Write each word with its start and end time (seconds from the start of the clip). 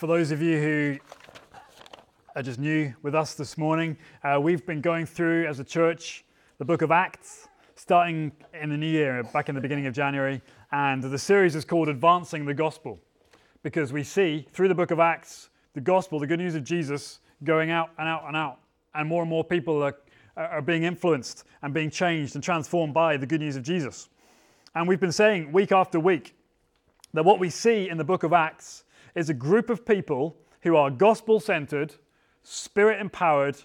for 0.00 0.06
those 0.06 0.30
of 0.30 0.40
you 0.40 0.58
who 0.58 0.98
are 2.34 2.42
just 2.42 2.58
new 2.58 2.90
with 3.02 3.14
us 3.14 3.34
this 3.34 3.58
morning, 3.58 3.98
uh, 4.24 4.40
we've 4.40 4.64
been 4.64 4.80
going 4.80 5.04
through 5.04 5.46
as 5.46 5.60
a 5.60 5.64
church 5.64 6.24
the 6.56 6.64
book 6.64 6.80
of 6.80 6.90
Acts, 6.90 7.48
starting 7.74 8.32
in 8.58 8.70
the 8.70 8.78
new 8.78 8.86
year, 8.86 9.22
back 9.24 9.50
in 9.50 9.54
the 9.54 9.60
beginning 9.60 9.84
of 9.84 9.92
January. 9.92 10.40
And 10.72 11.02
the 11.02 11.18
series 11.18 11.54
is 11.54 11.66
called 11.66 11.90
Advancing 11.90 12.46
the 12.46 12.54
Gospel 12.54 12.98
because 13.62 13.92
we 13.92 14.02
see 14.02 14.46
through 14.54 14.68
the 14.68 14.74
book 14.74 14.90
of 14.90 15.00
Acts 15.00 15.50
the 15.74 15.82
gospel, 15.82 16.18
the 16.18 16.26
good 16.26 16.38
news 16.38 16.54
of 16.54 16.64
Jesus, 16.64 17.20
going 17.44 17.70
out 17.70 17.90
and 17.98 18.08
out 18.08 18.22
and 18.26 18.34
out. 18.34 18.58
And 18.94 19.06
more 19.06 19.20
and 19.20 19.28
more 19.28 19.44
people 19.44 19.82
are, 19.82 19.98
are 20.34 20.62
being 20.62 20.84
influenced 20.84 21.44
and 21.60 21.74
being 21.74 21.90
changed 21.90 22.36
and 22.36 22.42
transformed 22.42 22.94
by 22.94 23.18
the 23.18 23.26
good 23.26 23.40
news 23.40 23.56
of 23.56 23.64
Jesus. 23.64 24.08
And 24.74 24.88
we've 24.88 24.98
been 24.98 25.12
saying 25.12 25.52
week 25.52 25.72
after 25.72 26.00
week 26.00 26.34
that 27.12 27.22
what 27.22 27.38
we 27.38 27.50
see 27.50 27.90
in 27.90 27.98
the 27.98 28.04
book 28.04 28.22
of 28.22 28.32
Acts 28.32 28.84
is 29.14 29.30
a 29.30 29.34
group 29.34 29.70
of 29.70 29.84
people 29.84 30.36
who 30.62 30.76
are 30.76 30.90
gospel 30.90 31.40
centered, 31.40 31.94
spirit 32.42 33.00
empowered, 33.00 33.56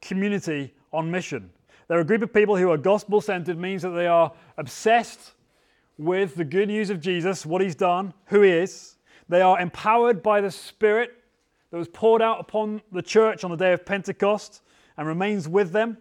community 0.00 0.74
on 0.92 1.10
mission. 1.10 1.50
They're 1.88 2.00
a 2.00 2.04
group 2.04 2.22
of 2.22 2.32
people 2.32 2.56
who 2.56 2.70
are 2.70 2.76
gospel 2.76 3.20
centered, 3.20 3.58
means 3.58 3.82
that 3.82 3.90
they 3.90 4.06
are 4.06 4.32
obsessed 4.56 5.32
with 5.96 6.36
the 6.36 6.44
good 6.44 6.68
news 6.68 6.90
of 6.90 7.00
Jesus, 7.00 7.44
what 7.44 7.60
he's 7.60 7.74
done, 7.74 8.12
who 8.26 8.42
he 8.42 8.50
is. 8.50 8.96
They 9.28 9.40
are 9.40 9.58
empowered 9.58 10.22
by 10.22 10.40
the 10.40 10.50
Spirit 10.50 11.12
that 11.70 11.76
was 11.76 11.88
poured 11.88 12.22
out 12.22 12.40
upon 12.40 12.82
the 12.92 13.02
church 13.02 13.44
on 13.44 13.50
the 13.50 13.56
day 13.56 13.72
of 13.72 13.84
Pentecost 13.84 14.62
and 14.96 15.06
remains 15.06 15.48
with 15.48 15.72
them. 15.72 15.98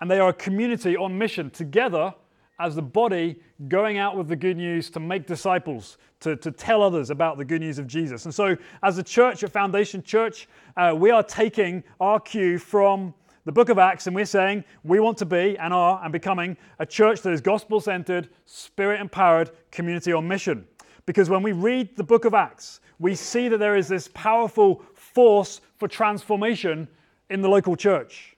And 0.00 0.10
they 0.10 0.18
are 0.18 0.30
a 0.30 0.34
community 0.34 0.96
on 0.96 1.16
mission 1.16 1.50
together 1.50 2.14
as 2.62 2.76
the 2.76 2.82
body 2.82 3.40
going 3.66 3.98
out 3.98 4.16
with 4.16 4.28
the 4.28 4.36
good 4.36 4.56
news 4.56 4.88
to 4.90 5.00
make 5.00 5.26
disciples, 5.26 5.98
to, 6.20 6.36
to 6.36 6.52
tell 6.52 6.80
others 6.80 7.10
about 7.10 7.36
the 7.36 7.44
good 7.44 7.60
news 7.60 7.78
of 7.78 7.88
Jesus. 7.88 8.24
And 8.24 8.32
so, 8.32 8.56
as 8.84 8.98
a 8.98 9.02
church, 9.02 9.42
a 9.42 9.48
foundation 9.48 10.00
church, 10.00 10.48
uh, 10.76 10.94
we 10.96 11.10
are 11.10 11.24
taking 11.24 11.82
our 12.00 12.20
cue 12.20 12.58
from 12.58 13.12
the 13.44 13.52
book 13.52 13.68
of 13.68 13.78
Acts 13.78 14.06
and 14.06 14.14
we're 14.14 14.24
saying 14.24 14.62
we 14.84 15.00
want 15.00 15.18
to 15.18 15.26
be 15.26 15.58
and 15.58 15.74
are 15.74 16.00
and 16.04 16.12
becoming 16.12 16.56
a 16.78 16.86
church 16.86 17.22
that 17.22 17.32
is 17.32 17.40
gospel 17.40 17.80
centered, 17.80 18.28
spirit 18.46 19.00
empowered 19.00 19.50
community 19.72 20.12
on 20.12 20.28
mission. 20.28 20.64
Because 21.04 21.28
when 21.28 21.42
we 21.42 21.50
read 21.50 21.96
the 21.96 22.04
book 22.04 22.24
of 22.24 22.32
Acts, 22.32 22.78
we 23.00 23.16
see 23.16 23.48
that 23.48 23.58
there 23.58 23.74
is 23.74 23.88
this 23.88 24.08
powerful 24.14 24.84
force 24.94 25.60
for 25.78 25.88
transformation 25.88 26.86
in 27.28 27.42
the 27.42 27.48
local 27.48 27.74
church. 27.74 28.36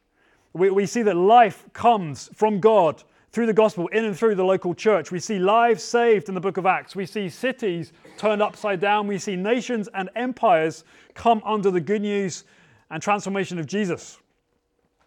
We, 0.54 0.70
we 0.70 0.86
see 0.86 1.02
that 1.02 1.16
life 1.16 1.66
comes 1.74 2.30
from 2.32 2.60
God 2.60 3.02
through 3.34 3.46
the 3.46 3.52
gospel 3.52 3.88
in 3.88 4.04
and 4.04 4.16
through 4.16 4.36
the 4.36 4.44
local 4.44 4.72
church. 4.72 5.10
We 5.10 5.18
see 5.18 5.40
lives 5.40 5.82
saved 5.82 6.28
in 6.28 6.36
the 6.36 6.40
book 6.40 6.56
of 6.56 6.66
Acts. 6.66 6.94
We 6.94 7.04
see 7.04 7.28
cities 7.28 7.92
turned 8.16 8.40
upside 8.40 8.78
down. 8.80 9.08
We 9.08 9.18
see 9.18 9.34
nations 9.34 9.88
and 9.92 10.08
empires 10.14 10.84
come 11.14 11.42
under 11.44 11.72
the 11.72 11.80
good 11.80 12.02
news 12.02 12.44
and 12.92 13.02
transformation 13.02 13.58
of 13.58 13.66
Jesus. 13.66 14.18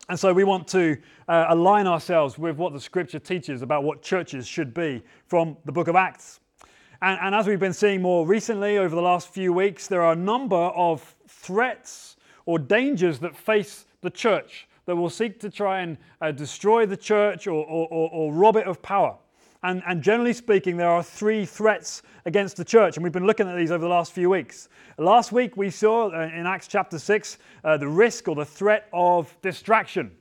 And 0.09 0.19
so 0.19 0.33
we 0.33 0.43
want 0.43 0.67
to 0.69 0.97
uh, 1.29 1.45
align 1.47 1.87
ourselves 1.87 2.37
with 2.37 2.57
what 2.57 2.73
the 2.73 2.81
scripture 2.81 3.17
teaches 3.17 3.61
about 3.61 3.85
what 3.85 4.01
churches 4.01 4.45
should 4.45 4.73
be 4.73 5.01
from 5.27 5.55
the 5.63 5.71
book 5.71 5.87
of 5.87 5.95
Acts. 5.95 6.41
And, 7.01 7.17
and 7.21 7.33
as 7.33 7.47
we've 7.47 7.61
been 7.61 7.71
seeing 7.71 8.01
more 8.01 8.27
recently 8.27 8.77
over 8.77 8.93
the 8.93 9.01
last 9.01 9.29
few 9.29 9.53
weeks, 9.53 9.87
there 9.87 10.01
are 10.01 10.11
a 10.11 10.17
number 10.17 10.55
of 10.55 11.15
threats 11.29 12.17
or 12.45 12.59
dangers 12.59 13.19
that 13.19 13.37
face 13.37 13.85
the 14.01 14.09
church 14.09 14.66
that 14.87 14.95
will 14.95 15.09
seek 15.09 15.39
to 15.41 15.49
try 15.49 15.81
and 15.81 15.97
uh, 16.21 16.31
destroy 16.31 16.85
the 16.85 16.97
church 16.97 17.45
or, 17.45 17.63
or, 17.65 17.87
or, 17.91 18.09
or 18.11 18.33
rob 18.33 18.55
it 18.55 18.65
of 18.65 18.81
power. 18.81 19.15
And, 19.63 19.83
and, 19.87 20.01
generally 20.01 20.33
speaking, 20.33 20.77
there 20.77 20.89
are 20.89 21.03
three 21.03 21.45
threats 21.45 22.03
against 22.25 22.57
the 22.57 22.63
church, 22.63 22.95
and 22.95 23.03
we've 23.03 23.11
been 23.11 23.25
looking 23.25 23.49
at 23.49 23.57
these 23.57 23.71
over 23.71 23.83
the 23.83 23.89
last 23.89 24.13
few 24.13 24.29
weeks. 24.29 24.69
Last 24.97 25.31
week, 25.31 25.57
we 25.57 25.69
saw 25.69 26.09
uh, 26.09 26.29
in 26.33 26.45
Acts 26.45 26.67
chapter 26.67 26.99
6 26.99 27.37
uh, 27.63 27.77
the 27.77 27.87
risk 27.87 28.27
or 28.27 28.35
the 28.35 28.45
threat 28.45 28.87
of 28.93 29.35
distraction, 29.41 30.11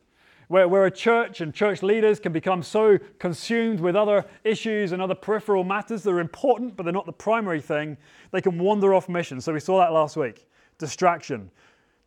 where, 0.49 0.67
where 0.67 0.87
a 0.87 0.91
church 0.91 1.43
and 1.43 1.55
church 1.55 1.83
leaders 1.83 2.19
can 2.19 2.33
become 2.33 2.63
so 2.63 2.99
consumed 3.19 3.79
with 3.79 3.95
other 3.95 4.25
issues 4.43 4.93
and 4.93 5.01
other 5.01 5.15
peripheral 5.15 5.65
matters 5.65 6.03
that 6.03 6.11
are 6.11 6.21
important, 6.21 6.75
but 6.75 6.85
they're 6.85 6.93
not 6.93 7.07
the 7.07 7.13
primary 7.13 7.61
thing, 7.61 7.97
they 8.33 8.41
can 8.41 8.59
wander 8.59 8.95
off 8.95 9.09
mission. 9.09 9.41
So 9.41 9.53
we 9.53 9.61
saw 9.61 9.79
that 9.79 9.93
last 9.93 10.17
week 10.17 10.47
distraction. 10.79 11.51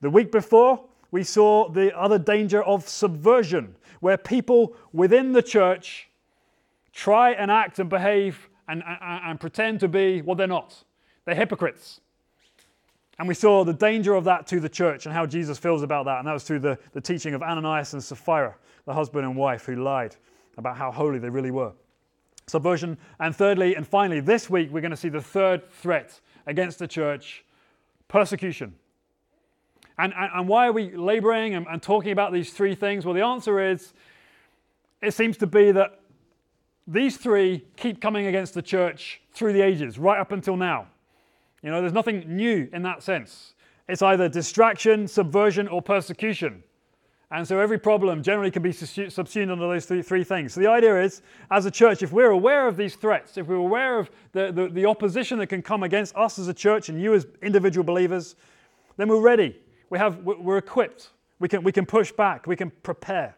The 0.01 0.09
week 0.09 0.31
before, 0.31 0.88
we 1.11 1.23
saw 1.23 1.69
the 1.69 1.97
other 1.97 2.19
danger 2.19 2.63
of 2.63 2.87
subversion, 2.87 3.75
where 3.99 4.17
people 4.17 4.75
within 4.93 5.33
the 5.33 5.41
church 5.41 6.09
try 6.93 7.31
and 7.31 7.49
act 7.49 7.79
and 7.79 7.89
behave 7.89 8.49
and, 8.67 8.83
and, 8.85 9.21
and, 9.25 9.39
pretend 9.39 9.79
to 9.79 9.87
be 9.87 10.21
what 10.21 10.37
they're 10.37 10.47
not. 10.47 10.83
They're 11.25 11.35
hypocrites. 11.35 12.01
And 13.17 13.27
we 13.27 13.33
saw 13.33 13.63
the 13.63 13.73
danger 13.73 14.13
of 14.13 14.23
that 14.25 14.47
to 14.47 14.59
the 14.59 14.69
church 14.69 15.05
and 15.05 15.13
how 15.13 15.25
Jesus 15.25 15.57
feels 15.57 15.81
about 15.81 16.05
that. 16.05 16.19
And 16.19 16.27
that 16.27 16.33
was 16.33 16.43
through 16.43 16.59
the, 16.59 16.77
the 16.93 17.01
teaching 17.01 17.33
of 17.33 17.41
Ananias 17.41 17.93
and 17.93 18.03
Sapphira, 18.03 18.55
the 18.85 18.93
husband 18.93 19.25
and 19.25 19.35
wife 19.35 19.65
who 19.65 19.75
lied 19.75 20.15
about 20.57 20.77
how 20.77 20.91
holy 20.91 21.19
they 21.19 21.29
really 21.29 21.51
were. 21.51 21.73
Subversion. 22.47 22.97
And 23.19 23.35
thirdly, 23.35 23.75
and 23.75 23.85
finally, 23.87 24.21
this 24.21 24.49
week 24.49 24.69
we're 24.71 24.81
going 24.81 24.91
to 24.91 24.97
see 24.97 25.09
the 25.09 25.21
third 25.21 25.69
threat 25.69 26.19
against 26.47 26.79
the 26.79 26.87
church 26.87 27.43
persecution. 28.07 28.73
And, 29.99 30.13
and, 30.17 30.31
and 30.33 30.47
why 30.47 30.67
are 30.67 30.71
we 30.71 30.95
laboring 30.95 31.55
and, 31.55 31.67
and 31.69 31.83
talking 31.83 32.13
about 32.13 32.31
these 32.31 32.51
three 32.51 32.73
things? 32.73 33.05
Well, 33.05 33.13
the 33.13 33.21
answer 33.21 33.59
is 33.59 33.93
it 35.01 35.13
seems 35.13 35.35
to 35.37 35.47
be 35.47 35.73
that 35.73 35.99
these 36.87 37.17
three 37.17 37.65
keep 37.75 38.01
coming 38.01 38.27
against 38.27 38.53
the 38.53 38.61
church 38.61 39.21
through 39.33 39.53
the 39.53 39.61
ages, 39.61 39.99
right 39.99 40.17
up 40.17 40.31
until 40.31 40.55
now. 40.55 40.88
You 41.61 41.69
know, 41.69 41.81
there's 41.81 41.93
nothing 41.93 42.23
new 42.25 42.69
in 42.71 42.81
that 42.83 43.03
sense. 43.03 43.55
It's 43.89 44.01
either 44.01 44.29
distraction, 44.29 45.05
subversion, 45.05 45.67
or 45.67 45.81
persecution. 45.81 46.63
And 47.31 47.45
so 47.45 47.59
every 47.59 47.77
problem 47.77 48.23
generally 48.23 48.51
can 48.51 48.63
be 48.63 48.71
subsumed 48.71 49.51
under 49.51 49.67
those 49.67 49.85
three, 49.85 50.01
three, 50.01 50.23
things. 50.23 50.53
So 50.53 50.61
the 50.61 50.69
idea 50.69 50.99
is, 51.03 51.21
as 51.51 51.65
a 51.65 51.71
church, 51.71 52.01
if 52.03 52.13
we're 52.13 52.31
aware 52.31 52.67
of 52.67 52.77
these 52.77 52.95
threats, 52.95 53.38
if 53.38 53.47
we're 53.47 53.55
aware 53.55 53.99
of 53.99 54.09
the, 54.31 54.51
the, 54.51 54.69
the 54.69 54.85
opposition 54.85 55.38
that 55.39 55.47
can 55.47 55.61
come 55.61 55.83
against 55.83 56.15
us 56.15 56.39
as 56.39 56.47
a 56.47 56.53
church 56.53 56.88
and 56.88 56.99
you 56.99 57.13
as 57.13 57.27
individual 57.43 57.83
believers, 57.83 58.35
then 58.97 59.09
we're 59.09 59.19
ready 59.19 59.59
we 59.89 59.97
have, 59.97 60.19
we're 60.23 60.57
equipped. 60.57 61.09
We 61.39 61.47
can, 61.47 61.63
we 61.63 61.72
can 61.72 61.85
push 61.85 62.11
back. 62.11 62.47
We 62.47 62.55
can 62.55 62.72
prepare. 62.83 63.35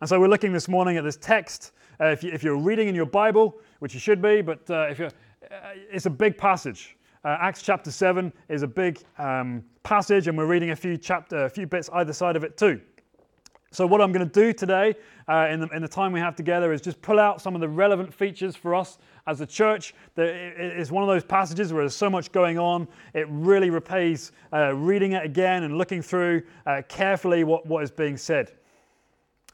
And 0.00 0.08
so 0.08 0.20
we're 0.20 0.28
looking 0.28 0.52
this 0.52 0.68
morning 0.68 0.96
at 0.96 1.04
this 1.04 1.16
text. 1.16 1.72
Uh, 2.00 2.06
if, 2.06 2.22
you, 2.22 2.52
are 2.52 2.56
reading 2.56 2.88
in 2.88 2.94
your 2.94 3.06
Bible, 3.06 3.58
which 3.80 3.94
you 3.94 4.00
should 4.00 4.22
be, 4.22 4.40
but 4.42 4.68
uh, 4.70 4.86
if 4.88 4.98
you're, 4.98 5.08
uh, 5.08 5.70
it's 5.90 6.06
a 6.06 6.10
big 6.10 6.38
passage. 6.38 6.96
Uh, 7.24 7.36
Acts 7.40 7.62
chapter 7.62 7.90
7 7.90 8.32
is 8.48 8.62
a 8.62 8.66
big 8.66 9.02
um, 9.18 9.64
passage, 9.82 10.28
and 10.28 10.38
we're 10.38 10.46
reading 10.46 10.70
a 10.70 10.76
few, 10.76 10.96
chapter, 10.96 11.46
a 11.46 11.50
few 11.50 11.66
bits 11.66 11.90
either 11.94 12.12
side 12.12 12.36
of 12.36 12.44
it 12.44 12.56
too. 12.56 12.80
So, 13.70 13.86
what 13.86 14.00
I'm 14.00 14.12
going 14.12 14.26
to 14.26 14.32
do 14.32 14.54
today 14.54 14.94
uh, 15.28 15.48
in, 15.50 15.60
the, 15.60 15.68
in 15.68 15.82
the 15.82 15.88
time 15.88 16.12
we 16.12 16.20
have 16.20 16.34
together 16.34 16.72
is 16.72 16.80
just 16.80 17.02
pull 17.02 17.18
out 17.18 17.42
some 17.42 17.54
of 17.54 17.60
the 17.60 17.68
relevant 17.68 18.12
features 18.14 18.56
for 18.56 18.74
us 18.74 18.98
as 19.26 19.42
a 19.42 19.46
church. 19.46 19.94
It's 20.16 20.90
one 20.90 21.02
of 21.02 21.08
those 21.08 21.22
passages 21.22 21.70
where 21.70 21.82
there's 21.82 21.94
so 21.94 22.08
much 22.08 22.32
going 22.32 22.58
on, 22.58 22.88
it 23.12 23.26
really 23.28 23.68
repays 23.68 24.32
uh, 24.54 24.74
reading 24.74 25.12
it 25.12 25.24
again 25.24 25.64
and 25.64 25.76
looking 25.76 26.00
through 26.00 26.42
uh, 26.64 26.80
carefully 26.88 27.44
what, 27.44 27.66
what 27.66 27.82
is 27.82 27.90
being 27.90 28.16
said. 28.16 28.52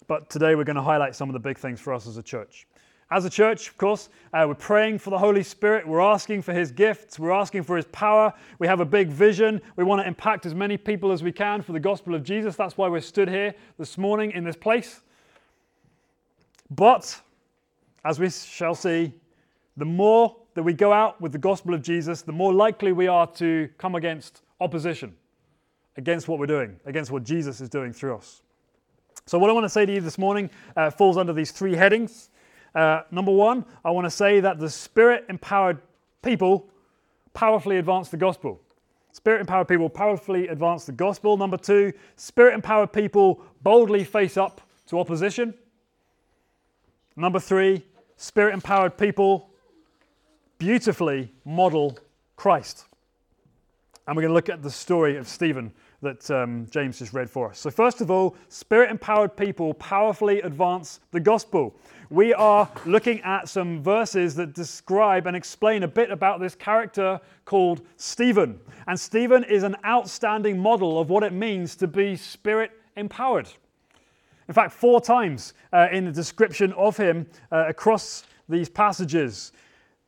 But 0.06 0.30
today 0.30 0.54
we're 0.54 0.64
going 0.64 0.76
to 0.76 0.82
highlight 0.82 1.16
some 1.16 1.28
of 1.28 1.32
the 1.32 1.40
big 1.40 1.58
things 1.58 1.80
for 1.80 1.92
us 1.92 2.06
as 2.06 2.16
a 2.16 2.22
church. 2.22 2.68
As 3.14 3.24
a 3.24 3.30
church, 3.30 3.68
of 3.68 3.76
course, 3.76 4.08
uh, 4.32 4.44
we're 4.44 4.56
praying 4.56 4.98
for 4.98 5.10
the 5.10 5.18
Holy 5.18 5.44
Spirit. 5.44 5.86
We're 5.86 6.00
asking 6.00 6.42
for 6.42 6.52
His 6.52 6.72
gifts. 6.72 7.16
We're 7.16 7.30
asking 7.30 7.62
for 7.62 7.76
His 7.76 7.84
power. 7.92 8.34
We 8.58 8.66
have 8.66 8.80
a 8.80 8.84
big 8.84 9.06
vision. 9.06 9.62
We 9.76 9.84
want 9.84 10.02
to 10.02 10.08
impact 10.08 10.46
as 10.46 10.52
many 10.52 10.76
people 10.76 11.12
as 11.12 11.22
we 11.22 11.30
can 11.30 11.62
for 11.62 11.70
the 11.70 11.78
gospel 11.78 12.16
of 12.16 12.24
Jesus. 12.24 12.56
That's 12.56 12.76
why 12.76 12.88
we're 12.88 13.00
stood 13.00 13.28
here 13.28 13.54
this 13.78 13.96
morning 13.96 14.32
in 14.32 14.42
this 14.42 14.56
place. 14.56 15.00
But, 16.72 17.20
as 18.04 18.18
we 18.18 18.30
shall 18.30 18.74
see, 18.74 19.12
the 19.76 19.84
more 19.84 20.34
that 20.54 20.64
we 20.64 20.72
go 20.72 20.92
out 20.92 21.20
with 21.20 21.30
the 21.30 21.38
gospel 21.38 21.72
of 21.72 21.82
Jesus, 21.82 22.22
the 22.22 22.32
more 22.32 22.52
likely 22.52 22.90
we 22.90 23.06
are 23.06 23.28
to 23.34 23.68
come 23.78 23.94
against 23.94 24.42
opposition 24.60 25.14
against 25.96 26.26
what 26.26 26.40
we're 26.40 26.46
doing, 26.46 26.80
against 26.84 27.12
what 27.12 27.22
Jesus 27.22 27.60
is 27.60 27.68
doing 27.68 27.92
through 27.92 28.16
us. 28.16 28.42
So, 29.26 29.38
what 29.38 29.50
I 29.50 29.52
want 29.52 29.64
to 29.66 29.70
say 29.70 29.86
to 29.86 29.92
you 29.92 30.00
this 30.00 30.18
morning 30.18 30.50
uh, 30.74 30.90
falls 30.90 31.16
under 31.16 31.32
these 31.32 31.52
three 31.52 31.76
headings. 31.76 32.30
Uh, 32.74 33.02
number 33.10 33.32
one, 33.32 33.64
I 33.84 33.90
want 33.90 34.04
to 34.04 34.10
say 34.10 34.40
that 34.40 34.58
the 34.58 34.68
spirit 34.68 35.24
empowered 35.28 35.78
people 36.22 36.68
powerfully 37.32 37.78
advance 37.78 38.08
the 38.08 38.16
gospel. 38.16 38.60
Spirit 39.12 39.40
empowered 39.40 39.68
people 39.68 39.88
powerfully 39.88 40.48
advance 40.48 40.84
the 40.86 40.92
gospel. 40.92 41.36
Number 41.36 41.56
two, 41.56 41.92
spirit 42.16 42.54
empowered 42.54 42.92
people 42.92 43.40
boldly 43.62 44.02
face 44.02 44.36
up 44.36 44.60
to 44.86 44.98
opposition. 44.98 45.54
Number 47.16 47.38
three, 47.38 47.84
spirit 48.16 48.54
empowered 48.54 48.98
people 48.98 49.50
beautifully 50.58 51.32
model 51.44 51.96
Christ. 52.36 52.86
And 54.06 54.16
we're 54.16 54.22
going 54.22 54.30
to 54.30 54.34
look 54.34 54.48
at 54.48 54.62
the 54.62 54.70
story 54.70 55.16
of 55.16 55.28
Stephen 55.28 55.72
that 56.04 56.30
um, 56.30 56.66
James 56.70 56.98
just 56.98 57.12
read 57.12 57.28
for 57.28 57.50
us. 57.50 57.58
So, 57.58 57.70
first 57.70 58.00
of 58.00 58.10
all, 58.10 58.36
spirit 58.48 58.90
empowered 58.90 59.36
people 59.36 59.74
powerfully 59.74 60.40
advance 60.42 61.00
the 61.10 61.20
gospel. 61.20 61.74
We 62.10 62.32
are 62.32 62.70
looking 62.86 63.20
at 63.22 63.48
some 63.48 63.82
verses 63.82 64.36
that 64.36 64.54
describe 64.54 65.26
and 65.26 65.36
explain 65.36 65.82
a 65.82 65.88
bit 65.88 66.10
about 66.10 66.38
this 66.38 66.54
character 66.54 67.20
called 67.44 67.82
Stephen. 67.96 68.60
And 68.86 68.98
Stephen 68.98 69.42
is 69.44 69.64
an 69.64 69.76
outstanding 69.84 70.58
model 70.58 70.98
of 71.00 71.10
what 71.10 71.24
it 71.24 71.32
means 71.32 71.74
to 71.76 71.86
be 71.86 72.14
spirit 72.14 72.70
empowered. 72.96 73.48
In 74.46 74.54
fact, 74.54 74.72
four 74.72 75.00
times 75.00 75.54
uh, 75.72 75.88
in 75.90 76.04
the 76.04 76.12
description 76.12 76.72
of 76.74 76.96
him 76.96 77.26
uh, 77.50 77.64
across 77.66 78.24
these 78.48 78.68
passages, 78.68 79.52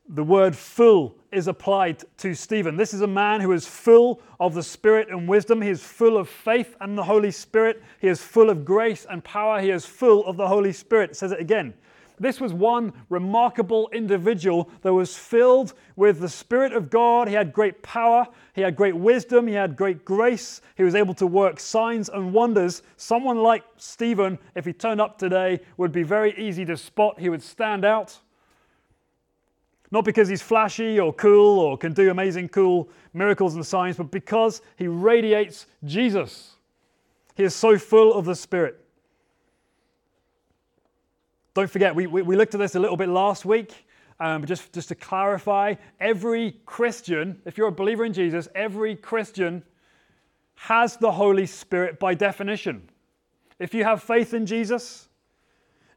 the 0.08 0.22
word 0.22 0.56
full 0.56 1.16
is 1.32 1.48
applied 1.48 2.02
to 2.18 2.34
Stephen. 2.34 2.76
This 2.76 2.94
is 2.94 3.00
a 3.00 3.06
man 3.06 3.40
who 3.40 3.52
is 3.52 3.66
full 3.66 4.22
of 4.38 4.54
the 4.54 4.62
Spirit 4.62 5.08
and 5.10 5.28
wisdom. 5.28 5.60
He 5.60 5.70
is 5.70 5.82
full 5.82 6.16
of 6.16 6.28
faith 6.28 6.76
and 6.80 6.96
the 6.96 7.02
Holy 7.02 7.30
Spirit. 7.30 7.82
He 8.00 8.08
is 8.08 8.22
full 8.22 8.48
of 8.48 8.64
grace 8.64 9.06
and 9.08 9.22
power. 9.24 9.60
He 9.60 9.70
is 9.70 9.84
full 9.84 10.24
of 10.26 10.36
the 10.36 10.46
Holy 10.46 10.72
Spirit. 10.72 11.10
It 11.10 11.16
says 11.16 11.32
it 11.32 11.40
again. 11.40 11.74
This 12.18 12.40
was 12.40 12.54
one 12.54 12.92
remarkable 13.10 13.90
individual 13.92 14.70
that 14.80 14.92
was 14.92 15.16
filled 15.16 15.74
with 15.96 16.20
the 16.20 16.28
Spirit 16.28 16.72
of 16.72 16.88
God. 16.88 17.28
He 17.28 17.34
had 17.34 17.52
great 17.52 17.82
power, 17.82 18.26
he 18.54 18.62
had 18.62 18.74
great 18.74 18.96
wisdom, 18.96 19.46
he 19.46 19.52
had 19.52 19.76
great 19.76 20.04
grace. 20.04 20.62
He 20.76 20.82
was 20.82 20.94
able 20.94 21.12
to 21.14 21.26
work 21.26 21.60
signs 21.60 22.08
and 22.08 22.32
wonders. 22.32 22.82
Someone 22.96 23.38
like 23.38 23.64
Stephen, 23.76 24.38
if 24.54 24.64
he 24.64 24.72
turned 24.72 25.00
up 25.00 25.18
today, 25.18 25.60
would 25.76 25.92
be 25.92 26.04
very 26.04 26.34
easy 26.38 26.64
to 26.64 26.76
spot. 26.76 27.20
He 27.20 27.28
would 27.28 27.42
stand 27.42 27.84
out. 27.84 28.18
Not 29.90 30.04
because 30.04 30.28
he's 30.28 30.42
flashy 30.42 30.98
or 30.98 31.12
cool 31.12 31.58
or 31.60 31.78
can 31.78 31.92
do 31.92 32.10
amazing, 32.10 32.48
cool 32.48 32.88
miracles 33.14 33.54
and 33.54 33.64
signs, 33.64 33.96
but 33.96 34.10
because 34.10 34.62
he 34.76 34.88
radiates 34.88 35.66
Jesus. 35.84 36.56
He 37.36 37.44
is 37.44 37.54
so 37.54 37.78
full 37.78 38.14
of 38.14 38.24
the 38.24 38.34
Spirit. 38.34 38.80
Don't 41.54 41.70
forget, 41.70 41.94
we, 41.94 42.06
we, 42.06 42.22
we 42.22 42.36
looked 42.36 42.54
at 42.54 42.60
this 42.60 42.74
a 42.74 42.80
little 42.80 42.96
bit 42.96 43.08
last 43.08 43.44
week, 43.44 43.86
um, 44.20 44.42
but 44.42 44.48
just, 44.48 44.72
just 44.72 44.88
to 44.88 44.94
clarify, 44.94 45.74
every 46.00 46.56
Christian, 46.66 47.40
if 47.44 47.56
you're 47.56 47.68
a 47.68 47.72
believer 47.72 48.04
in 48.04 48.12
Jesus, 48.12 48.48
every 48.54 48.96
Christian 48.96 49.62
has 50.56 50.96
the 50.96 51.12
Holy 51.12 51.46
Spirit 51.46 51.98
by 51.98 52.14
definition. 52.14 52.88
If 53.58 53.72
you 53.72 53.84
have 53.84 54.02
faith 54.02 54.34
in 54.34 54.46
Jesus, 54.46 55.05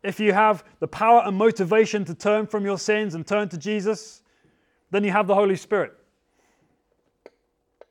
if 0.03 0.19
you 0.19 0.33
have 0.33 0.63
the 0.79 0.87
power 0.87 1.23
and 1.25 1.35
motivation 1.35 2.05
to 2.05 2.13
turn 2.13 2.47
from 2.47 2.65
your 2.65 2.77
sins 2.77 3.15
and 3.15 3.27
turn 3.27 3.49
to 3.49 3.57
Jesus, 3.57 4.21
then 4.91 5.03
you 5.03 5.11
have 5.11 5.27
the 5.27 5.35
Holy 5.35 5.55
Spirit. 5.55 5.93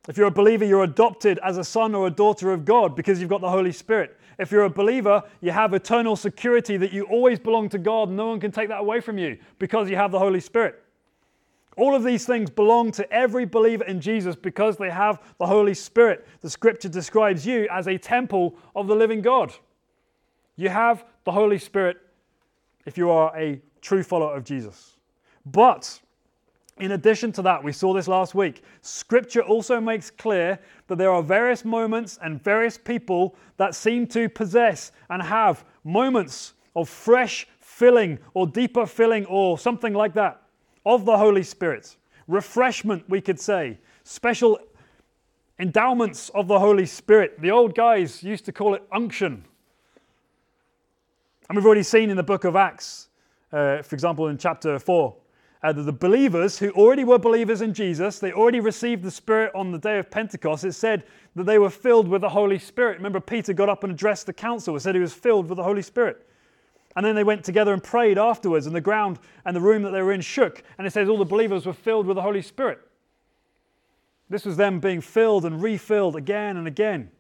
If 0.09 0.17
you're 0.17 0.29
a 0.29 0.33
believer, 0.33 0.65
you're 0.65 0.85
adopted 0.85 1.39
as 1.45 1.59
a 1.59 1.65
son 1.65 1.95
or 1.95 2.07
a 2.07 2.11
daughter 2.11 2.51
of 2.53 2.65
God 2.65 2.97
because 2.97 3.21
you've 3.21 3.29
got 3.29 3.43
the 3.43 3.51
Holy 3.51 3.73
Spirit. 3.73 4.19
If 4.39 4.51
you're 4.51 4.65
a 4.65 4.71
believer, 4.71 5.23
you 5.43 5.51
have 5.51 5.75
eternal 5.75 6.17
security 6.17 6.79
that 6.79 6.93
you 6.93 7.05
always 7.05 7.39
belong 7.39 7.69
to 7.71 7.79
God. 7.79 8.09
No 8.09 8.29
one 8.29 8.41
can 8.41 8.51
take 8.51 8.69
that 8.69 8.81
away 8.81 9.01
from 9.01 9.19
you 9.19 9.37
because 9.59 9.91
you 9.91 9.97
have 9.97 10.11
the 10.11 10.19
Holy 10.19 10.41
Spirit. 10.41 10.83
All 11.77 11.95
of 11.95 12.03
these 12.03 12.25
things 12.25 12.49
belong 12.49 12.91
to 12.93 13.13
every 13.13 13.45
believer 13.45 13.85
in 13.85 14.01
Jesus 14.01 14.35
because 14.35 14.77
they 14.77 14.91
have 14.91 15.21
the 15.39 15.47
Holy 15.47 15.75
Spirit. 15.75 16.27
The 16.41 16.51
scripture 16.51 16.89
describes 16.89 17.47
you 17.47 17.69
as 17.71 17.87
a 17.87 17.99
temple 17.99 18.57
of 18.75 18.87
the 18.87 18.97
living 18.97 19.21
God. 19.21 19.53
You 20.57 20.71
have 20.71 21.05
the 21.29 21.33
Holy 21.33 21.59
Spirit 21.59 21.99
if 22.87 22.97
you 22.97 23.11
are 23.11 23.37
a 23.37 23.61
true 23.83 24.03
follower 24.03 24.35
of 24.35 24.45
Jesus. 24.45 24.97
But 25.45 26.01
in 26.79 26.93
addition 26.93 27.33
to 27.33 27.43
that, 27.43 27.63
we 27.63 27.71
saw 27.71 27.93
this 27.93 28.09
last 28.09 28.35
week, 28.35 28.63
Scripture 28.81 29.43
also 29.43 29.79
makes 29.79 30.11
clear 30.11 30.59
that 30.87 30.97
there 30.97 31.11
are 31.11 31.23
various 31.23 31.67
moments 31.67 32.19
and 32.23 32.43
various 32.43 32.79
people 32.79 33.37
that 33.59 33.75
seem 33.75 34.07
to 34.07 34.31
possess 34.31 34.91
and 35.11 35.23
have 35.23 35.67
moments 35.85 36.55
of 36.75 36.89
fresh 36.89 37.47
filling 37.61 38.19
or 38.33 38.47
deeper 38.47 38.87
filling 38.87 39.27
or 39.27 39.59
something 39.59 39.93
like 39.93 40.15
that 40.15 40.41
of 40.87 41.05
the 41.05 41.19
Holy 41.19 41.43
Spirit. 41.43 41.95
Refreshment, 42.27 43.07
we 43.07 43.21
could 43.21 43.39
say. 43.39 43.77
Special 44.03 44.59
endowments 45.59 46.31
of 46.31 46.49
the 46.49 46.59
Holy 46.59 46.87
Spirit. 46.87 47.39
The 47.39 47.51
old 47.51 47.75
guys 47.75 48.23
used 48.23 48.47
to 48.47 48.53
call 48.53 48.75
it 48.75 48.83
unction. 48.91 49.45
And 51.49 51.57
we've 51.57 51.65
already 51.65 51.83
seen 51.83 52.11
in 52.11 52.17
the 52.17 52.23
book 52.23 52.45
of 52.45 52.57
Acts, 52.57 53.09
uh, 53.53 53.81
for 53.81 53.95
example, 53.95 54.29
in 54.29 54.37
chapter 54.37 54.79
4, 54.79 55.17
uh, 55.63 55.73
that 55.73 55.83
the 55.83 55.93
believers 55.93 56.59
who 56.59 56.71
already 56.73 57.05
were 57.05 57.19
believers 57.19 57.63
in 57.63 57.73
Jesus, 57.73 58.19
they 58.19 58.33
already 58.33 58.61
received 58.61 59.03
the 59.03 59.11
Spirit 59.11 59.51
on 59.55 59.73
the 59.73 59.79
day 59.79 59.99
of 59.99 60.11
Pentecost. 60.11 60.65
It 60.65 60.73
said 60.73 61.05
that 61.35 61.45
they 61.45 61.59
were 61.59 61.71
filled 61.71 62.07
with 62.07 62.21
the 62.21 62.29
Holy 62.29 62.59
Spirit. 62.59 62.99
Remember, 62.99 63.19
Peter 63.19 63.55
got 63.55 63.71
up 63.71 63.83
and 63.83 63.93
addressed 63.93 64.27
the 64.27 64.33
council 64.33 64.75
and 64.75 64.83
said 64.83 64.95
he 64.95 65.01
was 65.01 65.15
filled 65.15 65.49
with 65.49 65.57
the 65.57 65.63
Holy 65.63 65.83
Spirit. 65.83 66.27
And 66.97 67.05
then 67.05 67.15
they 67.15 67.25
went 67.25 67.45
together 67.45 67.73
and 67.73 67.83
prayed 67.83 68.19
afterwards, 68.19 68.67
and 68.67 68.77
the 68.77 68.81
ground 68.81 69.19
and 69.45 69.57
the 69.57 69.61
room 69.61 69.83
that 69.83 69.91
they 69.91 70.03
were 70.03 70.13
in 70.13 70.21
shook. 70.21 70.63
And 70.77 70.87
it 70.87 70.93
says 70.93 71.09
all 71.09 71.17
the 71.17 71.25
believers 71.25 71.65
were 71.65 71.73
filled 71.73 72.07
with 72.07 72.17
the 72.17 72.23
Holy 72.23 72.43
Spirit. 72.43 72.81
This 74.29 74.45
was 74.45 74.57
them 74.57 74.81
being 74.81 75.01
filled 75.01 75.47
and 75.47 75.63
refilled 75.63 76.15
again 76.15 76.59
and 76.59 76.67
again. 76.67 77.11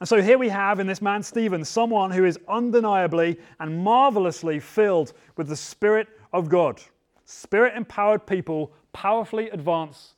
And 0.00 0.08
so 0.08 0.22
here 0.22 0.38
we 0.38 0.48
have 0.48 0.78
in 0.78 0.86
this 0.86 1.02
man 1.02 1.22
Stephen 1.22 1.64
someone 1.64 2.10
who 2.10 2.24
is 2.24 2.38
undeniably 2.48 3.38
and 3.58 3.82
marvelously 3.82 4.60
filled 4.60 5.12
with 5.36 5.48
the 5.48 5.56
Spirit 5.56 6.08
of 6.32 6.48
God. 6.48 6.80
Spirit 7.24 7.74
empowered 7.76 8.26
people 8.26 8.72
powerfully 8.92 9.50
advance 9.50 10.14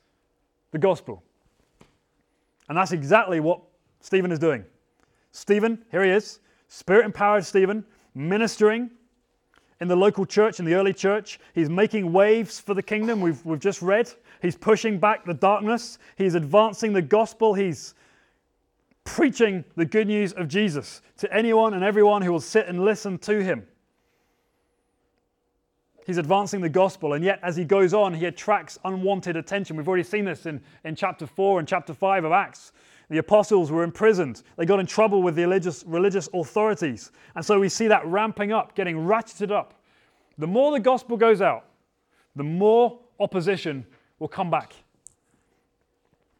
the 0.70 0.78
gospel. 0.78 1.22
And 2.68 2.76
that's 2.76 2.92
exactly 2.92 3.40
what 3.40 3.60
Stephen 4.00 4.30
is 4.30 4.38
doing. 4.38 4.64
Stephen, 5.32 5.84
here 5.90 6.04
he 6.04 6.10
is, 6.10 6.40
Spirit 6.68 7.04
empowered 7.04 7.44
Stephen, 7.44 7.84
ministering 8.14 8.90
in 9.80 9.88
the 9.88 9.96
local 9.96 10.26
church, 10.26 10.60
in 10.60 10.64
the 10.64 10.74
early 10.74 10.92
church. 10.92 11.40
He's 11.54 11.70
making 11.70 12.12
waves 12.12 12.60
for 12.60 12.74
the 12.74 12.82
kingdom, 12.82 13.20
we've, 13.20 13.44
we've 13.44 13.60
just 13.60 13.82
read. 13.82 14.12
He's 14.42 14.56
pushing 14.56 14.98
back 14.98 15.24
the 15.24 15.34
darkness, 15.34 15.98
he's 16.16 16.34
advancing 16.34 16.92
the 16.92 17.02
gospel, 17.02 17.54
he's 17.54 17.94
preaching 19.14 19.64
the 19.76 19.84
good 19.84 20.06
news 20.06 20.32
of 20.32 20.46
Jesus 20.46 21.02
to 21.16 21.32
anyone 21.34 21.74
and 21.74 21.82
everyone 21.82 22.22
who 22.22 22.30
will 22.30 22.40
sit 22.40 22.68
and 22.68 22.84
listen 22.84 23.18
to 23.18 23.42
him. 23.42 23.66
He's 26.06 26.16
advancing 26.16 26.60
the 26.60 26.68
gospel, 26.68 27.14
and 27.14 27.24
yet 27.24 27.40
as 27.42 27.56
he 27.56 27.64
goes 27.64 27.92
on, 27.92 28.14
he 28.14 28.26
attracts 28.26 28.78
unwanted 28.84 29.36
attention. 29.36 29.76
We've 29.76 29.88
already 29.88 30.04
seen 30.04 30.24
this 30.24 30.46
in, 30.46 30.60
in 30.84 30.94
chapter 30.94 31.26
4 31.26 31.58
and 31.58 31.66
chapter 31.66 31.92
5 31.92 32.24
of 32.24 32.32
Acts. 32.32 32.72
The 33.10 33.18
apostles 33.18 33.72
were 33.72 33.82
imprisoned. 33.82 34.42
They 34.56 34.64
got 34.64 34.78
in 34.78 34.86
trouble 34.86 35.22
with 35.22 35.34
the 35.34 35.42
religious, 35.42 35.82
religious 35.86 36.28
authorities. 36.32 37.10
And 37.34 37.44
so 37.44 37.58
we 37.58 37.68
see 37.68 37.88
that 37.88 38.06
ramping 38.06 38.52
up, 38.52 38.76
getting 38.76 38.96
ratcheted 38.96 39.50
up. 39.50 39.74
The 40.38 40.46
more 40.46 40.70
the 40.70 40.80
gospel 40.80 41.16
goes 41.16 41.42
out, 41.42 41.64
the 42.36 42.44
more 42.44 43.00
opposition 43.18 43.84
will 44.20 44.28
come 44.28 44.50
back. 44.50 44.72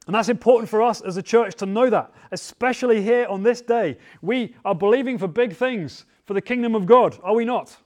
And 0.07 0.15
that's 0.15 0.29
important 0.29 0.69
for 0.69 0.83
us 0.83 1.01
as 1.03 1.17
a 1.17 1.23
church 1.23 1.55
to 1.57 1.67
know 1.67 1.91
that, 1.91 2.13
especially 2.33 3.03
here 3.03 3.27
on 3.29 3.43
this 3.43 3.61
day. 3.61 3.99
We 4.23 4.55
are 4.65 4.75
believing 4.75 5.19
for 5.19 5.29
big 5.29 5.55
things 5.55 6.07
for 6.25 6.35
the 6.35 6.41
kingdom 6.41 6.75
of 6.75 6.87
God, 6.87 7.19
are 7.23 7.35
we 7.35 7.45
not? 7.45 7.77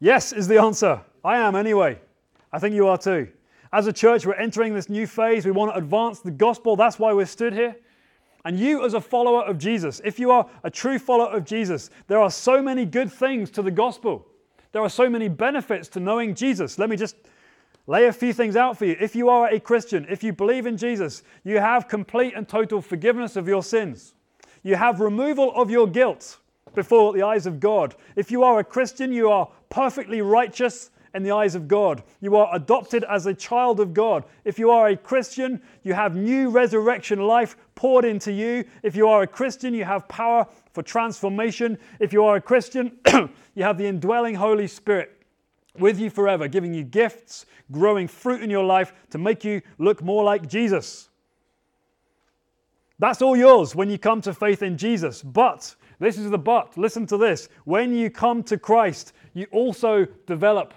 Yes, 0.00 0.32
is 0.32 0.48
the 0.48 0.60
answer. 0.60 1.00
I 1.24 1.38
am 1.38 1.54
anyway. 1.54 1.98
I 2.52 2.58
think 2.58 2.74
you 2.74 2.86
are 2.88 2.98
too. 2.98 3.28
As 3.72 3.86
a 3.86 3.92
church, 3.92 4.26
we're 4.26 4.34
entering 4.34 4.74
this 4.74 4.88
new 4.88 5.06
phase. 5.06 5.44
We 5.44 5.52
want 5.52 5.72
to 5.72 5.78
advance 5.78 6.20
the 6.20 6.30
gospel. 6.30 6.76
That's 6.76 6.98
why 6.98 7.12
we're 7.12 7.26
stood 7.26 7.52
here. 7.52 7.76
And 8.44 8.58
you, 8.58 8.84
as 8.84 8.94
a 8.94 9.00
follower 9.00 9.44
of 9.44 9.58
Jesus, 9.58 10.00
if 10.04 10.18
you 10.18 10.30
are 10.30 10.48
a 10.64 10.70
true 10.70 10.98
follower 10.98 11.30
of 11.30 11.44
Jesus, 11.44 11.90
there 12.06 12.18
are 12.18 12.30
so 12.30 12.62
many 12.62 12.86
good 12.86 13.12
things 13.12 13.50
to 13.50 13.62
the 13.62 13.70
gospel. 13.70 14.26
There 14.72 14.82
are 14.82 14.88
so 14.88 15.10
many 15.10 15.28
benefits 15.28 15.88
to 15.90 16.00
knowing 16.00 16.34
Jesus. 16.34 16.78
Let 16.78 16.88
me 16.88 16.96
just 16.96 17.16
lay 17.90 18.06
a 18.06 18.12
few 18.12 18.32
things 18.32 18.54
out 18.54 18.78
for 18.78 18.84
you. 18.84 18.96
If 19.00 19.16
you 19.16 19.28
are 19.30 19.48
a 19.48 19.58
Christian, 19.58 20.06
if 20.08 20.22
you 20.22 20.32
believe 20.32 20.64
in 20.64 20.76
Jesus, 20.76 21.24
you 21.42 21.58
have 21.58 21.88
complete 21.88 22.34
and 22.36 22.48
total 22.48 22.80
forgiveness 22.80 23.34
of 23.34 23.48
your 23.48 23.64
sins. 23.64 24.14
You 24.62 24.76
have 24.76 25.00
removal 25.00 25.52
of 25.56 25.72
your 25.72 25.88
guilt 25.88 26.38
before 26.72 27.12
the 27.12 27.22
eyes 27.22 27.46
of 27.46 27.58
God. 27.58 27.96
If 28.14 28.30
you 28.30 28.44
are 28.44 28.60
a 28.60 28.64
Christian, 28.64 29.12
you 29.12 29.28
are 29.28 29.48
perfectly 29.70 30.22
righteous 30.22 30.90
in 31.14 31.24
the 31.24 31.32
eyes 31.32 31.56
of 31.56 31.66
God. 31.66 32.04
You 32.20 32.36
are 32.36 32.54
adopted 32.54 33.02
as 33.10 33.26
a 33.26 33.34
child 33.34 33.80
of 33.80 33.92
God. 33.92 34.22
If 34.44 34.56
you 34.56 34.70
are 34.70 34.90
a 34.90 34.96
Christian, 34.96 35.60
you 35.82 35.92
have 35.92 36.14
new 36.14 36.48
resurrection 36.48 37.18
life 37.18 37.56
poured 37.74 38.04
into 38.04 38.30
you. 38.30 38.64
If 38.84 38.94
you 38.94 39.08
are 39.08 39.22
a 39.22 39.26
Christian, 39.26 39.74
you 39.74 39.84
have 39.84 40.06
power 40.06 40.46
for 40.72 40.84
transformation. 40.84 41.76
If 41.98 42.12
you 42.12 42.22
are 42.24 42.36
a 42.36 42.40
Christian, 42.40 42.98
you 43.56 43.64
have 43.64 43.78
the 43.78 43.86
indwelling 43.88 44.36
Holy 44.36 44.68
Spirit 44.68 45.19
with 45.80 45.98
you 45.98 46.10
forever, 46.10 46.48
giving 46.48 46.74
you 46.74 46.84
gifts, 46.84 47.46
growing 47.72 48.06
fruit 48.06 48.42
in 48.42 48.50
your 48.50 48.64
life 48.64 48.92
to 49.10 49.18
make 49.18 49.44
you 49.44 49.62
look 49.78 50.02
more 50.02 50.22
like 50.22 50.48
Jesus. 50.48 51.08
That's 52.98 53.22
all 53.22 53.36
yours 53.36 53.74
when 53.74 53.88
you 53.88 53.98
come 53.98 54.20
to 54.22 54.34
faith 54.34 54.62
in 54.62 54.76
Jesus. 54.76 55.22
But, 55.22 55.74
this 55.98 56.18
is 56.18 56.30
the 56.30 56.38
but, 56.38 56.76
listen 56.76 57.06
to 57.06 57.16
this. 57.16 57.48
When 57.64 57.94
you 57.94 58.10
come 58.10 58.42
to 58.44 58.58
Christ, 58.58 59.14
you 59.32 59.46
also 59.50 60.06
develop 60.26 60.74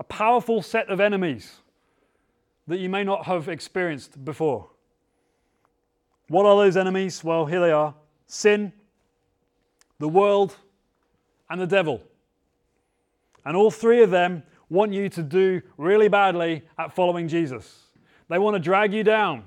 a 0.00 0.04
powerful 0.04 0.62
set 0.62 0.88
of 0.88 1.00
enemies 1.00 1.60
that 2.66 2.78
you 2.78 2.88
may 2.88 3.04
not 3.04 3.26
have 3.26 3.48
experienced 3.48 4.24
before. 4.24 4.68
What 6.28 6.46
are 6.46 6.56
those 6.56 6.76
enemies? 6.76 7.22
Well, 7.22 7.46
here 7.46 7.60
they 7.60 7.72
are 7.72 7.94
sin, 8.26 8.72
the 9.98 10.08
world, 10.08 10.56
and 11.50 11.60
the 11.60 11.66
devil. 11.66 12.02
And 13.44 13.56
all 13.56 13.70
three 13.70 14.02
of 14.02 14.10
them 14.10 14.42
want 14.68 14.92
you 14.92 15.08
to 15.10 15.22
do 15.22 15.60
really 15.76 16.08
badly 16.08 16.62
at 16.78 16.94
following 16.94 17.28
Jesus. 17.28 17.88
They 18.28 18.38
want 18.38 18.54
to 18.54 18.60
drag 18.60 18.94
you 18.94 19.04
down. 19.04 19.44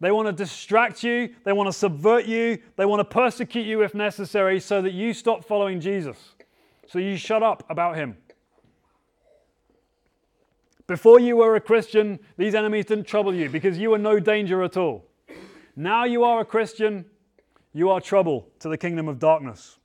They 0.00 0.10
want 0.10 0.26
to 0.26 0.32
distract 0.32 1.04
you. 1.04 1.34
They 1.44 1.52
want 1.52 1.68
to 1.68 1.72
subvert 1.72 2.26
you. 2.26 2.58
They 2.76 2.86
want 2.86 3.00
to 3.00 3.04
persecute 3.04 3.66
you 3.66 3.82
if 3.82 3.94
necessary 3.94 4.58
so 4.58 4.82
that 4.82 4.92
you 4.92 5.14
stop 5.14 5.44
following 5.44 5.80
Jesus. 5.80 6.16
So 6.88 6.98
you 6.98 7.16
shut 7.16 7.42
up 7.42 7.64
about 7.70 7.96
him. 7.96 8.16
Before 10.86 11.20
you 11.20 11.36
were 11.36 11.54
a 11.54 11.60
Christian, 11.60 12.18
these 12.36 12.54
enemies 12.54 12.86
didn't 12.86 13.04
trouble 13.04 13.34
you 13.34 13.48
because 13.48 13.78
you 13.78 13.90
were 13.90 13.98
no 13.98 14.18
danger 14.18 14.62
at 14.62 14.76
all. 14.76 15.06
Now 15.76 16.04
you 16.04 16.24
are 16.24 16.40
a 16.40 16.44
Christian, 16.44 17.06
you 17.72 17.90
are 17.90 18.00
trouble 18.00 18.48
to 18.58 18.68
the 18.68 18.76
kingdom 18.76 19.08
of 19.08 19.18
darkness. 19.18 19.78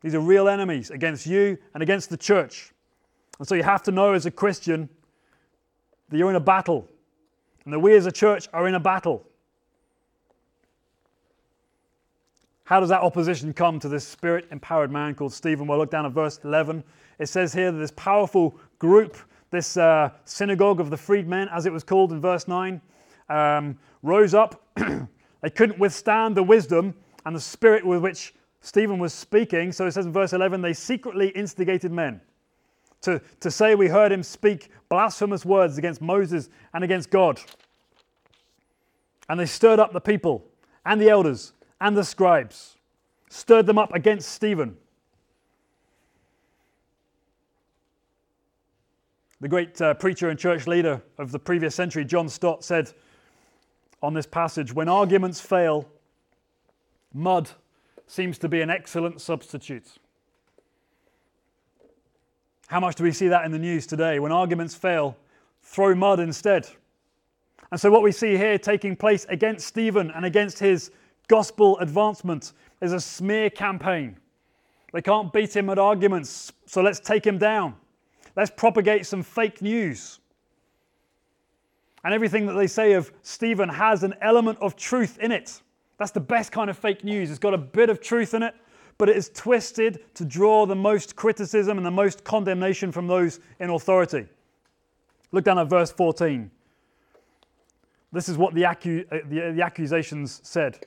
These 0.00 0.14
are 0.14 0.20
real 0.20 0.48
enemies 0.48 0.90
against 0.90 1.26
you 1.26 1.58
and 1.74 1.82
against 1.82 2.10
the 2.10 2.16
church. 2.16 2.72
And 3.38 3.46
so 3.46 3.54
you 3.54 3.62
have 3.62 3.82
to 3.84 3.92
know 3.92 4.12
as 4.12 4.26
a 4.26 4.30
Christian 4.30 4.88
that 6.08 6.16
you're 6.16 6.30
in 6.30 6.36
a 6.36 6.40
battle 6.40 6.88
and 7.64 7.72
that 7.72 7.80
we 7.80 7.94
as 7.94 8.06
a 8.06 8.12
church 8.12 8.48
are 8.52 8.66
in 8.68 8.74
a 8.74 8.80
battle. 8.80 9.24
How 12.64 12.80
does 12.80 12.90
that 12.90 13.00
opposition 13.00 13.52
come 13.52 13.80
to 13.80 13.88
this 13.88 14.06
spirit 14.06 14.46
empowered 14.50 14.90
man 14.92 15.14
called 15.14 15.32
Stephen? 15.32 15.66
Well, 15.66 15.78
look 15.78 15.90
down 15.90 16.04
at 16.04 16.12
verse 16.12 16.38
11. 16.44 16.84
It 17.18 17.26
says 17.26 17.52
here 17.52 17.72
that 17.72 17.78
this 17.78 17.92
powerful 17.92 18.58
group, 18.78 19.16
this 19.50 19.76
uh, 19.76 20.10
synagogue 20.26 20.78
of 20.78 20.90
the 20.90 20.96
freedmen, 20.96 21.48
as 21.48 21.66
it 21.66 21.72
was 21.72 21.82
called 21.82 22.12
in 22.12 22.20
verse 22.20 22.46
9, 22.46 22.80
um, 23.30 23.78
rose 24.02 24.34
up. 24.34 24.62
they 24.76 25.50
couldn't 25.50 25.78
withstand 25.78 26.36
the 26.36 26.42
wisdom 26.42 26.94
and 27.24 27.34
the 27.34 27.40
spirit 27.40 27.86
with 27.86 28.02
which 28.02 28.34
Stephen 28.60 28.98
was 28.98 29.14
speaking. 29.14 29.72
So 29.72 29.86
it 29.86 29.92
says 29.92 30.06
in 30.06 30.12
verse 30.12 30.32
11, 30.32 30.60
they 30.62 30.72
secretly 30.72 31.28
instigated 31.30 31.92
men 31.92 32.20
to, 33.02 33.20
to 33.40 33.50
say 33.50 33.74
we 33.74 33.88
heard 33.88 34.12
him 34.12 34.22
speak 34.22 34.70
blasphemous 34.88 35.44
words 35.44 35.78
against 35.78 36.00
Moses 36.00 36.48
and 36.74 36.82
against 36.82 37.10
God. 37.10 37.40
And 39.28 39.38
they 39.38 39.46
stirred 39.46 39.78
up 39.78 39.92
the 39.92 40.00
people 40.00 40.44
and 40.84 41.00
the 41.00 41.08
elders 41.08 41.52
and 41.80 41.96
the 41.96 42.04
scribes, 42.04 42.76
stirred 43.28 43.66
them 43.66 43.78
up 43.78 43.94
against 43.94 44.30
Stephen. 44.32 44.76
The 49.40 49.48
great 49.48 49.80
uh, 49.80 49.94
preacher 49.94 50.30
and 50.30 50.38
church 50.38 50.66
leader 50.66 51.00
of 51.18 51.30
the 51.30 51.38
previous 51.38 51.74
century, 51.74 52.04
John 52.04 52.28
Stott, 52.28 52.64
said 52.64 52.92
on 54.02 54.14
this 54.14 54.26
passage 54.26 54.72
when 54.72 54.88
arguments 54.88 55.40
fail, 55.40 55.88
mud 57.14 57.48
seems 58.08 58.38
to 58.38 58.48
be 58.48 58.60
an 58.60 58.70
excellent 58.70 59.20
substitute. 59.20 59.86
How 62.66 62.80
much 62.80 62.96
do 62.96 63.04
we 63.04 63.12
see 63.12 63.28
that 63.28 63.44
in 63.44 63.52
the 63.52 63.58
news 63.58 63.86
today? 63.86 64.18
When 64.18 64.32
arguments 64.32 64.74
fail, 64.74 65.16
throw 65.62 65.94
mud 65.94 66.20
instead. 66.20 66.66
And 67.70 67.80
so, 67.80 67.90
what 67.90 68.02
we 68.02 68.12
see 68.12 68.36
here 68.36 68.58
taking 68.58 68.96
place 68.96 69.26
against 69.28 69.66
Stephen 69.66 70.10
and 70.10 70.24
against 70.24 70.58
his 70.58 70.90
gospel 71.28 71.78
advancement 71.78 72.54
is 72.80 72.92
a 72.92 73.00
smear 73.00 73.50
campaign. 73.50 74.16
They 74.92 75.02
can't 75.02 75.32
beat 75.32 75.54
him 75.54 75.68
at 75.68 75.78
arguments, 75.78 76.52
so 76.66 76.80
let's 76.80 76.98
take 76.98 77.26
him 77.26 77.36
down. 77.36 77.74
Let's 78.36 78.50
propagate 78.50 79.06
some 79.06 79.22
fake 79.22 79.60
news. 79.60 80.20
And 82.04 82.14
everything 82.14 82.46
that 82.46 82.54
they 82.54 82.66
say 82.66 82.92
of 82.92 83.12
Stephen 83.22 83.68
has 83.68 84.02
an 84.02 84.14
element 84.22 84.58
of 84.60 84.76
truth 84.76 85.18
in 85.18 85.32
it. 85.32 85.60
That's 85.98 86.12
the 86.12 86.20
best 86.20 86.52
kind 86.52 86.70
of 86.70 86.78
fake 86.78 87.04
news. 87.04 87.30
It's 87.30 87.38
got 87.38 87.54
a 87.54 87.58
bit 87.58 87.90
of 87.90 88.00
truth 88.00 88.34
in 88.34 88.42
it, 88.42 88.54
but 88.96 89.08
it 89.08 89.16
is 89.16 89.30
twisted 89.30 90.00
to 90.14 90.24
draw 90.24 90.64
the 90.64 90.76
most 90.76 91.16
criticism 91.16 91.76
and 91.76 91.86
the 91.86 91.90
most 91.90 92.24
condemnation 92.24 92.92
from 92.92 93.06
those 93.06 93.40
in 93.58 93.70
authority. 93.70 94.26
Look 95.32 95.44
down 95.44 95.58
at 95.58 95.68
verse 95.68 95.92
14. 95.92 96.50
This 98.12 98.28
is 98.28 98.38
what 98.38 98.54
the, 98.54 98.62
accu- 98.62 99.06
uh, 99.12 99.18
the, 99.28 99.52
the 99.52 99.62
accusations 99.62 100.40
said. 100.42 100.86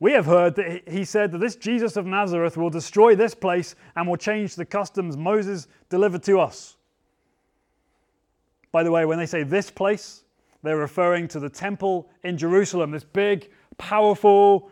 We 0.00 0.12
have 0.12 0.26
heard 0.26 0.54
that 0.56 0.88
he 0.88 1.04
said 1.04 1.32
that 1.32 1.38
this 1.38 1.56
Jesus 1.56 1.96
of 1.96 2.06
Nazareth 2.06 2.56
will 2.56 2.70
destroy 2.70 3.14
this 3.14 3.34
place 3.34 3.74
and 3.96 4.08
will 4.08 4.16
change 4.16 4.54
the 4.54 4.64
customs 4.64 5.16
Moses 5.16 5.68
delivered 5.88 6.22
to 6.24 6.40
us. 6.40 6.76
By 8.70 8.82
the 8.82 8.90
way, 8.90 9.04
when 9.04 9.18
they 9.18 9.26
say 9.26 9.42
this 9.42 9.70
place, 9.70 10.24
they're 10.62 10.76
referring 10.76 11.28
to 11.28 11.40
the 11.40 11.48
temple 11.48 12.08
in 12.24 12.36
Jerusalem, 12.36 12.90
this 12.90 13.04
big, 13.04 13.50
powerful, 13.78 14.70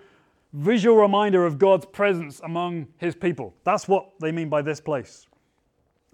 visual 0.53 0.97
reminder 0.97 1.47
of 1.47 1.59
God's 1.59 1.87
presence 1.87 2.41
among 2.45 2.89
his 2.99 3.15
people. 3.15 3.55
That's 3.65 3.89
what 3.89 4.11
they 4.21 4.33
mean 4.33 4.49
by 4.49 4.63
this 4.63 4.81
place. 4.81 5.27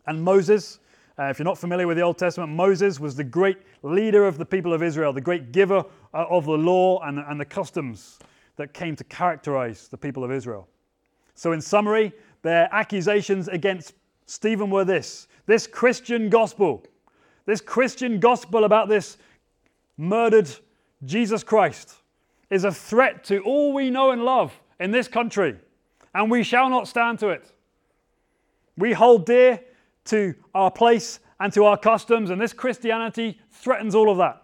And 0.07 0.23
Moses, 0.23 0.81
uh, 1.19 1.25
if 1.25 1.39
you're 1.39 1.45
not 1.45 1.59
familiar 1.59 1.87
with 1.87 1.97
the 1.97 2.03
Old 2.03 2.19
Testament, 2.19 2.53
Moses 2.53 3.01
was 3.01 3.17
the 3.17 3.25
great 3.25 3.59
leader 3.83 4.27
of 4.27 4.39
the 4.39 4.45
people 4.45 4.73
of 4.73 4.83
Israel, 4.83 5.13
the 5.13 5.21
great 5.21 5.53
giver 5.53 5.85
uh, 6.15 6.27
of 6.29 6.45
the 6.45 6.53
law 6.53 7.01
and, 7.01 7.19
and 7.19 7.41
the 7.41 7.45
customs 7.45 8.19
that 8.57 8.75
came 8.75 8.97
to 8.97 9.05
characterize 9.05 9.89
the 9.89 9.97
people 9.97 10.25
of 10.25 10.31
Israel. 10.31 10.69
So, 11.35 11.53
in 11.53 11.61
summary, 11.61 12.13
their 12.43 12.69
accusations 12.73 13.49
against 13.49 13.95
Stephen 14.27 14.71
were 14.71 14.85
this 14.85 15.29
this 15.47 15.67
Christian 15.67 16.29
gospel, 16.29 16.85
this 17.47 17.61
Christian 17.61 18.21
gospel 18.21 18.65
about 18.65 18.89
this 18.89 19.19
murdered 19.97 20.49
Jesus 21.05 21.43
Christ 21.43 22.01
is 22.52 22.64
a 22.64 22.71
threat 22.71 23.25
to 23.25 23.38
all 23.44 23.73
we 23.73 23.88
know 23.88 24.11
and 24.11 24.26
love 24.26 24.52
in 24.78 24.90
this 24.90 25.09
country, 25.09 25.56
and 26.14 26.30
we 26.30 26.42
shall 26.42 26.68
not 26.68 26.87
stand 26.87 27.18
to 27.18 27.30
it. 27.30 27.50
We 28.76 28.92
hold 28.92 29.25
dear 29.25 29.59
to 30.04 30.35
our 30.54 30.71
place 30.71 31.18
and 31.40 31.50
to 31.54 31.64
our 31.64 31.78
customs, 31.78 32.28
and 32.28 32.38
this 32.38 32.52
Christianity 32.52 33.40
threatens 33.50 33.94
all 33.94 34.11
of 34.11 34.18
that. 34.18 34.42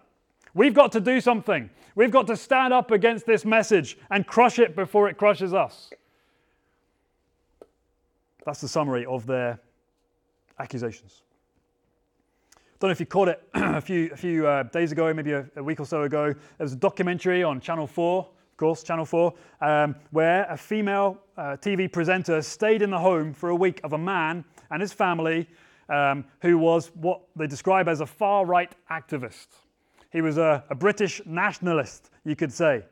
We've 0.55 0.73
got 0.73 0.91
to 0.93 0.99
do 0.99 1.21
something. 1.21 1.69
We've 1.93 2.09
got 2.09 2.25
to 2.27 2.35
stand 2.35 2.73
up 2.73 2.89
against 2.89 3.27
this 3.27 3.45
message 3.45 3.95
and 4.09 4.25
crush 4.25 4.57
it 4.57 4.75
before 4.75 5.07
it 5.07 5.15
crushes 5.15 5.53
us. 5.53 5.91
That's 8.43 8.61
the 8.61 8.67
summary 8.67 9.05
of 9.05 9.27
their 9.27 9.59
accusations 10.57 11.21
don't 12.79 12.87
know 12.87 12.93
if 12.93 13.01
you 13.01 13.05
caught 13.05 13.27
it 13.27 13.43
a 13.53 13.81
few, 13.81 14.09
a 14.13 14.15
few 14.15 14.47
uh, 14.47 14.63
days 14.63 14.93
ago, 14.93 15.13
maybe 15.13 15.33
a, 15.33 15.45
a, 15.57 15.63
week 15.63 15.81
or 15.81 15.85
so 15.85 16.03
ago. 16.03 16.31
There 16.31 16.63
was 16.63 16.71
a 16.71 16.77
documentary 16.77 17.43
on 17.43 17.59
Channel 17.59 17.85
4, 17.85 18.19
of 18.19 18.57
course, 18.57 18.83
Channel 18.83 19.03
4, 19.03 19.33
um, 19.59 19.95
where 20.11 20.45
a 20.49 20.55
female 20.55 21.17
uh, 21.35 21.57
TV 21.59 21.91
presenter 21.91 22.41
stayed 22.41 22.81
in 22.81 22.89
the 22.89 22.97
home 22.97 23.33
for 23.33 23.49
a 23.49 23.55
week 23.55 23.81
of 23.83 23.91
a 23.91 23.97
man 23.97 24.45
and 24.71 24.81
his 24.81 24.93
family 24.93 25.45
um, 25.89 26.23
who 26.41 26.57
was 26.57 26.91
what 26.95 27.19
they 27.35 27.47
describe 27.47 27.89
as 27.89 27.99
a 27.99 28.05
far 28.05 28.45
right 28.45 28.73
activist. 28.89 29.47
He 30.13 30.21
was 30.21 30.37
a, 30.37 30.63
a, 30.69 30.75
British 30.75 31.21
nationalist, 31.25 32.11
you 32.23 32.37
could 32.37 32.53
say. 32.53 32.85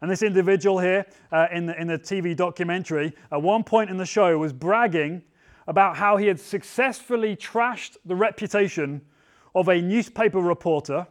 And 0.00 0.10
this 0.10 0.22
individual 0.22 0.78
here 0.78 1.04
uh, 1.30 1.48
in, 1.52 1.66
the, 1.66 1.78
in 1.78 1.88
the 1.88 1.98
TV 1.98 2.34
documentary, 2.34 3.12
at 3.30 3.42
one 3.42 3.64
point 3.64 3.90
in 3.90 3.98
the 3.98 4.06
show, 4.06 4.38
was 4.38 4.54
bragging 4.54 5.22
about 5.66 5.94
how 5.96 6.16
he 6.16 6.26
had 6.26 6.40
successfully 6.40 7.36
trashed 7.36 7.98
the 8.06 8.14
reputation 8.14 9.02
of 9.56 9.68
a 9.68 9.80
newspaper 9.80 10.38
reporter 10.38 11.06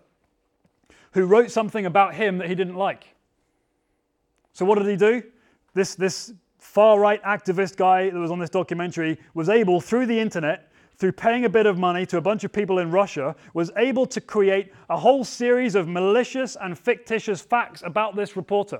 who 1.11 1.25
wrote 1.25 1.49
something 1.49 1.87
about 1.87 2.13
him 2.13 2.37
that 2.37 2.47
he 2.47 2.53
didn't 2.55 2.75
like. 2.75 3.07
So, 4.53 4.63
what 4.63 4.77
did 4.77 4.87
he 4.87 4.95
do? 4.95 5.23
This, 5.73 5.95
this 5.95 6.31
far 6.59 6.99
right 6.99 7.21
activist 7.23 7.75
guy 7.75 8.09
that 8.09 8.17
was 8.17 8.31
on 8.31 8.39
this 8.39 8.51
documentary 8.51 9.19
was 9.33 9.49
able, 9.49 9.81
through 9.81 10.05
the 10.05 10.17
internet, 10.17 10.71
through 10.97 11.13
paying 11.13 11.45
a 11.45 11.49
bit 11.49 11.65
of 11.65 11.79
money 11.79 12.05
to 12.05 12.17
a 12.17 12.21
bunch 12.21 12.43
of 12.43 12.53
people 12.53 12.77
in 12.79 12.91
Russia, 12.91 13.35
was 13.53 13.71
able 13.77 14.05
to 14.05 14.21
create 14.21 14.71
a 14.89 14.97
whole 14.97 15.23
series 15.23 15.73
of 15.73 15.87
malicious 15.87 16.55
and 16.61 16.77
fictitious 16.77 17.41
facts 17.41 17.81
about 17.83 18.15
this 18.15 18.37
reporter. 18.37 18.79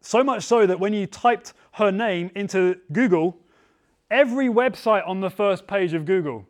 So 0.00 0.22
much 0.22 0.44
so 0.44 0.66
that 0.66 0.78
when 0.78 0.94
you 0.94 1.06
typed 1.06 1.52
her 1.72 1.90
name 1.90 2.30
into 2.36 2.76
Google, 2.92 3.36
every 4.10 4.48
website 4.48 5.06
on 5.06 5.20
the 5.20 5.30
first 5.30 5.66
page 5.66 5.94
of 5.94 6.04
Google 6.04 6.46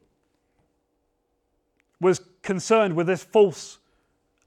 was 2.02 2.20
concerned 2.42 2.94
with 2.94 3.06
this 3.06 3.22
false 3.22 3.78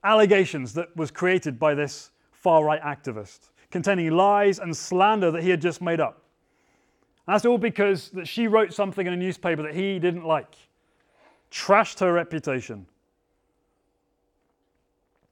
allegations 0.03 0.73
that 0.73 0.95
was 0.95 1.09
created 1.09 1.57
by 1.57 1.73
this 1.73 2.11
far 2.31 2.63
right 2.63 2.81
activist, 2.81 3.49
containing 3.71 4.11
lies 4.11 4.59
and 4.59 4.75
slander 4.75 5.31
that 5.31 5.41
he 5.41 5.49
had 5.49 5.61
just 5.61 5.81
made 5.81 5.99
up. 5.99 6.21
That's 7.25 7.45
all 7.45 7.57
because 7.57 8.09
that 8.09 8.27
she 8.27 8.47
wrote 8.47 8.73
something 8.73 9.07
in 9.07 9.13
a 9.13 9.17
newspaper 9.17 9.63
that 9.63 9.73
he 9.73 9.97
didn't 9.97 10.25
like, 10.25 10.53
trashed 11.49 11.99
her 12.01 12.13
reputation. 12.13 12.85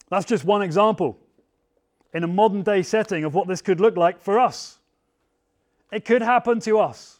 That's 0.09 0.25
just 0.25 0.45
one 0.45 0.61
example 0.61 1.19
in 2.13 2.23
a 2.23 2.27
modern 2.27 2.63
day 2.63 2.81
setting 2.83 3.25
of 3.25 3.35
what 3.35 3.47
this 3.47 3.61
could 3.61 3.79
look 3.79 3.97
like 3.97 4.21
for 4.21 4.39
us. 4.39 4.79
It 5.91 6.05
could 6.05 6.21
happen 6.21 6.59
to 6.61 6.79
us 6.79 7.19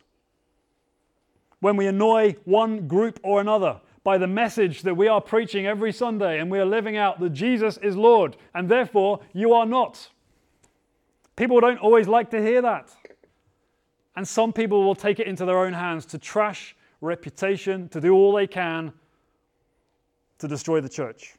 when 1.60 1.76
we 1.76 1.88
annoy 1.88 2.36
one 2.46 2.88
group 2.88 3.20
or 3.22 3.42
another 3.42 3.80
by 4.04 4.18
the 4.18 4.28
message 4.28 4.82
that 4.82 4.96
we 4.96 5.08
are 5.08 5.22
preaching 5.22 5.66
every 5.66 5.94
Sunday 5.94 6.40
and 6.40 6.52
we 6.52 6.60
are 6.60 6.66
living 6.66 6.98
out 6.98 7.20
that 7.20 7.32
Jesus 7.32 7.78
is 7.78 7.96
Lord 7.96 8.36
and 8.54 8.70
therefore 8.70 9.22
you 9.34 9.54
are 9.54 9.66
not. 9.66 10.10
People 11.36 11.60
don't 11.60 11.80
always 11.80 12.08
like 12.08 12.30
to 12.32 12.42
hear 12.42 12.62
that. 12.62 12.92
And 14.16 14.28
some 14.28 14.54
people 14.54 14.84
will 14.84 14.96
take 14.96 15.20
it 15.20 15.28
into 15.28 15.46
their 15.46 15.58
own 15.58 15.74
hands 15.74 16.06
to 16.08 16.18
trash 16.18 16.76
reputation, 17.02 17.90
to 17.90 18.00
do 18.00 18.14
all 18.14 18.34
they 18.34 18.48
can 18.48 18.94
to 20.40 20.48
destroy 20.48 20.82
the 20.82 20.90
church. 20.90 21.36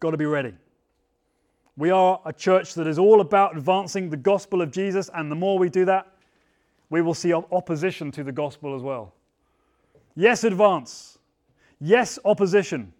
Got 0.00 0.12
to 0.12 0.16
be 0.16 0.26
ready. 0.26 0.54
We 1.76 1.90
are 1.90 2.20
a 2.24 2.32
church 2.32 2.74
that 2.74 2.86
is 2.86 2.98
all 2.98 3.20
about 3.20 3.56
advancing 3.56 4.10
the 4.10 4.16
gospel 4.16 4.62
of 4.62 4.70
Jesus, 4.70 5.10
and 5.14 5.30
the 5.30 5.36
more 5.36 5.58
we 5.58 5.68
do 5.68 5.84
that, 5.84 6.06
we 6.88 7.02
will 7.02 7.14
see 7.14 7.32
opposition 7.32 8.10
to 8.12 8.24
the 8.24 8.32
gospel 8.32 8.74
as 8.74 8.82
well. 8.82 9.14
Yes, 10.14 10.44
advance. 10.44 11.18
Yes, 11.80 12.18
opposition. 12.24 12.92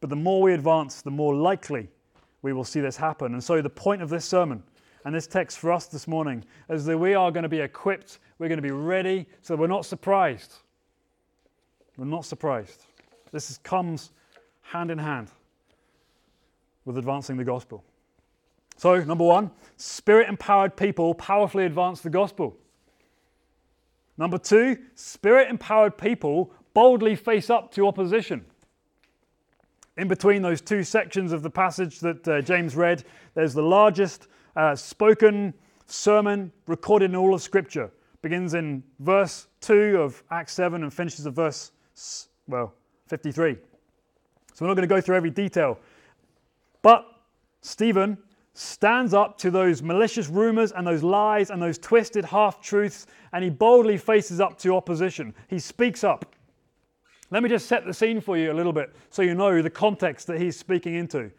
But 0.00 0.10
the 0.10 0.16
more 0.16 0.42
we 0.42 0.54
advance, 0.54 1.02
the 1.02 1.10
more 1.10 1.34
likely 1.34 1.88
we 2.42 2.52
will 2.52 2.64
see 2.64 2.80
this 2.80 2.96
happen. 2.96 3.32
And 3.32 3.42
so, 3.42 3.62
the 3.62 3.70
point 3.70 4.02
of 4.02 4.08
this 4.08 4.24
sermon 4.24 4.62
and 5.04 5.14
this 5.14 5.26
text 5.26 5.58
for 5.58 5.72
us 5.72 5.86
this 5.86 6.06
morning 6.08 6.44
is 6.68 6.84
that 6.86 6.98
we 6.98 7.14
are 7.14 7.30
going 7.30 7.42
to 7.42 7.48
be 7.48 7.60
equipped, 7.60 8.18
we're 8.38 8.48
going 8.48 8.58
to 8.58 8.62
be 8.62 8.70
ready, 8.70 9.26
so 9.42 9.56
we're 9.56 9.66
not 9.66 9.86
surprised. 9.86 10.54
We're 11.96 12.06
not 12.06 12.24
surprised. 12.24 12.84
This 13.32 13.50
is, 13.50 13.58
comes 13.58 14.10
hand 14.62 14.90
in 14.90 14.98
hand 14.98 15.30
with 16.84 16.98
advancing 16.98 17.36
the 17.36 17.44
gospel. 17.44 17.84
So, 18.76 19.02
number 19.04 19.24
one, 19.24 19.50
spirit 19.76 20.28
empowered 20.28 20.76
people 20.76 21.14
powerfully 21.14 21.64
advance 21.64 22.00
the 22.00 22.10
gospel. 22.10 22.56
Number 24.16 24.38
two, 24.38 24.78
spirit 24.94 25.48
empowered 25.48 25.98
people 25.98 26.52
boldly 26.72 27.16
face 27.16 27.50
up 27.50 27.72
to 27.72 27.86
opposition. 27.86 28.44
In 29.96 30.08
between 30.08 30.42
those 30.42 30.60
two 30.60 30.82
sections 30.82 31.32
of 31.32 31.42
the 31.42 31.50
passage 31.50 32.00
that 32.00 32.26
uh, 32.26 32.40
James 32.40 32.74
read, 32.74 33.04
there's 33.34 33.54
the 33.54 33.62
largest 33.62 34.26
uh, 34.56 34.74
spoken 34.74 35.54
sermon 35.86 36.52
recorded 36.66 37.10
in 37.10 37.16
all 37.16 37.34
of 37.34 37.42
Scripture. 37.42 37.90
Begins 38.22 38.54
in 38.54 38.82
verse 39.00 39.46
2 39.60 40.00
of 40.00 40.22
Acts 40.30 40.54
7 40.54 40.82
and 40.82 40.92
finishes 40.92 41.26
at 41.26 41.32
verse, 41.34 41.72
well, 42.48 42.74
53. 43.08 43.56
So 44.54 44.64
we're 44.64 44.68
not 44.68 44.74
going 44.74 44.88
to 44.88 44.94
go 44.94 45.00
through 45.00 45.16
every 45.16 45.30
detail. 45.30 45.78
But 46.82 47.06
Stephen 47.60 48.18
stands 48.54 49.12
up 49.12 49.36
to 49.38 49.50
those 49.50 49.82
malicious 49.82 50.28
rumors 50.28 50.72
and 50.72 50.86
those 50.86 51.02
lies 51.02 51.50
and 51.50 51.60
those 51.60 51.76
twisted 51.76 52.24
half 52.24 52.62
truths, 52.62 53.06
and 53.32 53.44
he 53.44 53.50
boldly 53.50 53.98
faces 53.98 54.40
up 54.40 54.56
to 54.58 54.74
opposition. 54.74 55.34
He 55.48 55.58
speaks 55.58 56.04
up. 56.04 56.34
Let 57.30 57.42
me 57.42 57.48
just 57.48 57.66
set 57.66 57.84
the 57.84 57.92
scene 57.92 58.20
for 58.20 58.36
you 58.36 58.52
a 58.52 58.54
little 58.54 58.72
bit 58.72 58.94
so 59.10 59.22
you 59.22 59.34
know 59.34 59.60
the 59.60 59.70
context 59.70 60.28
that 60.28 60.40
he's 60.40 60.56
speaking 60.56 60.94
into. 60.94 61.32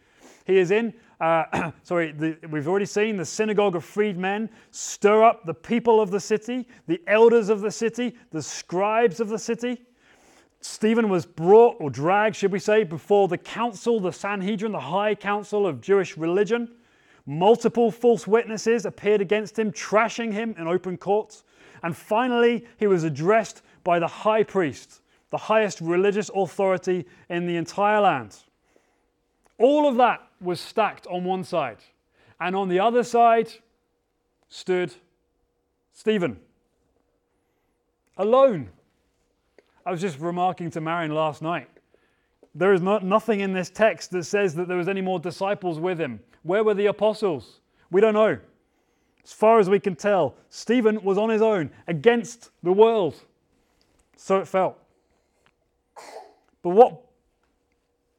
He 0.45 0.57
is 0.57 0.71
in, 0.71 0.93
uh, 1.21 1.71
sorry, 1.83 2.11
the, 2.11 2.37
we've 2.49 2.67
already 2.67 2.85
seen 2.85 3.15
the 3.15 3.25
synagogue 3.25 3.77
of 3.77 3.85
freedmen 3.85 4.49
stir 4.71 5.23
up 5.23 5.45
the 5.45 5.53
people 5.53 6.01
of 6.01 6.11
the 6.11 6.19
city, 6.19 6.67
the 6.87 7.01
elders 7.07 7.47
of 7.47 7.61
the 7.61 7.71
city, 7.71 8.15
the 8.31 8.41
scribes 8.41 9.21
of 9.21 9.29
the 9.29 9.39
city. 9.39 9.81
Stephen 10.59 11.07
was 11.07 11.25
brought 11.25 11.77
or 11.79 11.89
dragged, 11.89 12.35
should 12.35 12.51
we 12.51 12.59
say, 12.59 12.83
before 12.83 13.27
the 13.27 13.37
council, 13.37 13.99
the 13.99 14.11
Sanhedrin, 14.11 14.71
the 14.71 14.79
high 14.79 15.15
council 15.15 15.65
of 15.65 15.79
Jewish 15.79 16.17
religion. 16.17 16.69
Multiple 17.25 17.91
false 17.91 18.27
witnesses 18.27 18.85
appeared 18.85 19.21
against 19.21 19.57
him, 19.57 19.71
trashing 19.71 20.31
him 20.31 20.55
in 20.57 20.67
open 20.67 20.97
court. 20.97 21.43
And 21.81 21.95
finally, 21.95 22.65
he 22.77 22.87
was 22.87 23.03
addressed 23.03 23.63
by 23.83 23.99
the 23.99 24.07
high 24.07 24.43
priest, 24.43 25.01
the 25.31 25.37
highest 25.37 25.81
religious 25.81 26.29
authority 26.35 27.05
in 27.29 27.47
the 27.47 27.57
entire 27.57 28.01
land. 28.01 28.37
All 29.57 29.87
of 29.87 29.97
that 29.97 30.21
was 30.39 30.59
stacked 30.59 31.07
on 31.07 31.23
one 31.23 31.43
side. 31.43 31.77
And 32.39 32.55
on 32.55 32.69
the 32.69 32.79
other 32.79 33.03
side 33.03 33.49
stood 34.49 34.93
Stephen, 35.93 36.39
alone. 38.17 38.69
I 39.85 39.91
was 39.91 40.01
just 40.01 40.19
remarking 40.19 40.69
to 40.71 40.81
Marion 40.81 41.13
last 41.13 41.41
night. 41.41 41.69
There 42.55 42.73
is 42.73 42.81
not, 42.81 43.03
nothing 43.03 43.41
in 43.41 43.51
this 43.51 43.69
text 43.69 44.11
that 44.11 44.23
says 44.23 44.55
that 44.55 44.69
there 44.69 44.77
was 44.77 44.87
any 44.87 45.01
more 45.01 45.19
disciples 45.19 45.77
with 45.77 45.99
him. 45.99 46.21
Where 46.43 46.63
were 46.63 46.73
the 46.73 46.85
apostles? 46.85 47.59
We 47.91 47.99
don't 47.99 48.13
know. 48.13 48.39
As 49.23 49.33
far 49.33 49.59
as 49.59 49.69
we 49.69 49.79
can 49.79 49.95
tell, 49.95 50.35
Stephen 50.49 51.03
was 51.03 51.17
on 51.17 51.29
his 51.29 51.41
own 51.41 51.69
against 51.87 52.51
the 52.63 52.71
world. 52.71 53.15
So 54.15 54.37
it 54.37 54.47
felt. 54.47 54.77
But 56.61 56.69
what, 56.69 57.01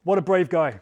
what 0.03 0.17
a 0.19 0.21
brave 0.21 0.49
guy. 0.49 0.79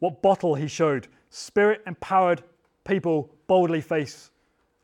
What 0.00 0.20
bottle 0.20 0.54
he 0.54 0.66
showed. 0.66 1.06
Spirit 1.30 1.82
empowered 1.86 2.42
people 2.84 3.30
boldly 3.46 3.80
face 3.80 4.30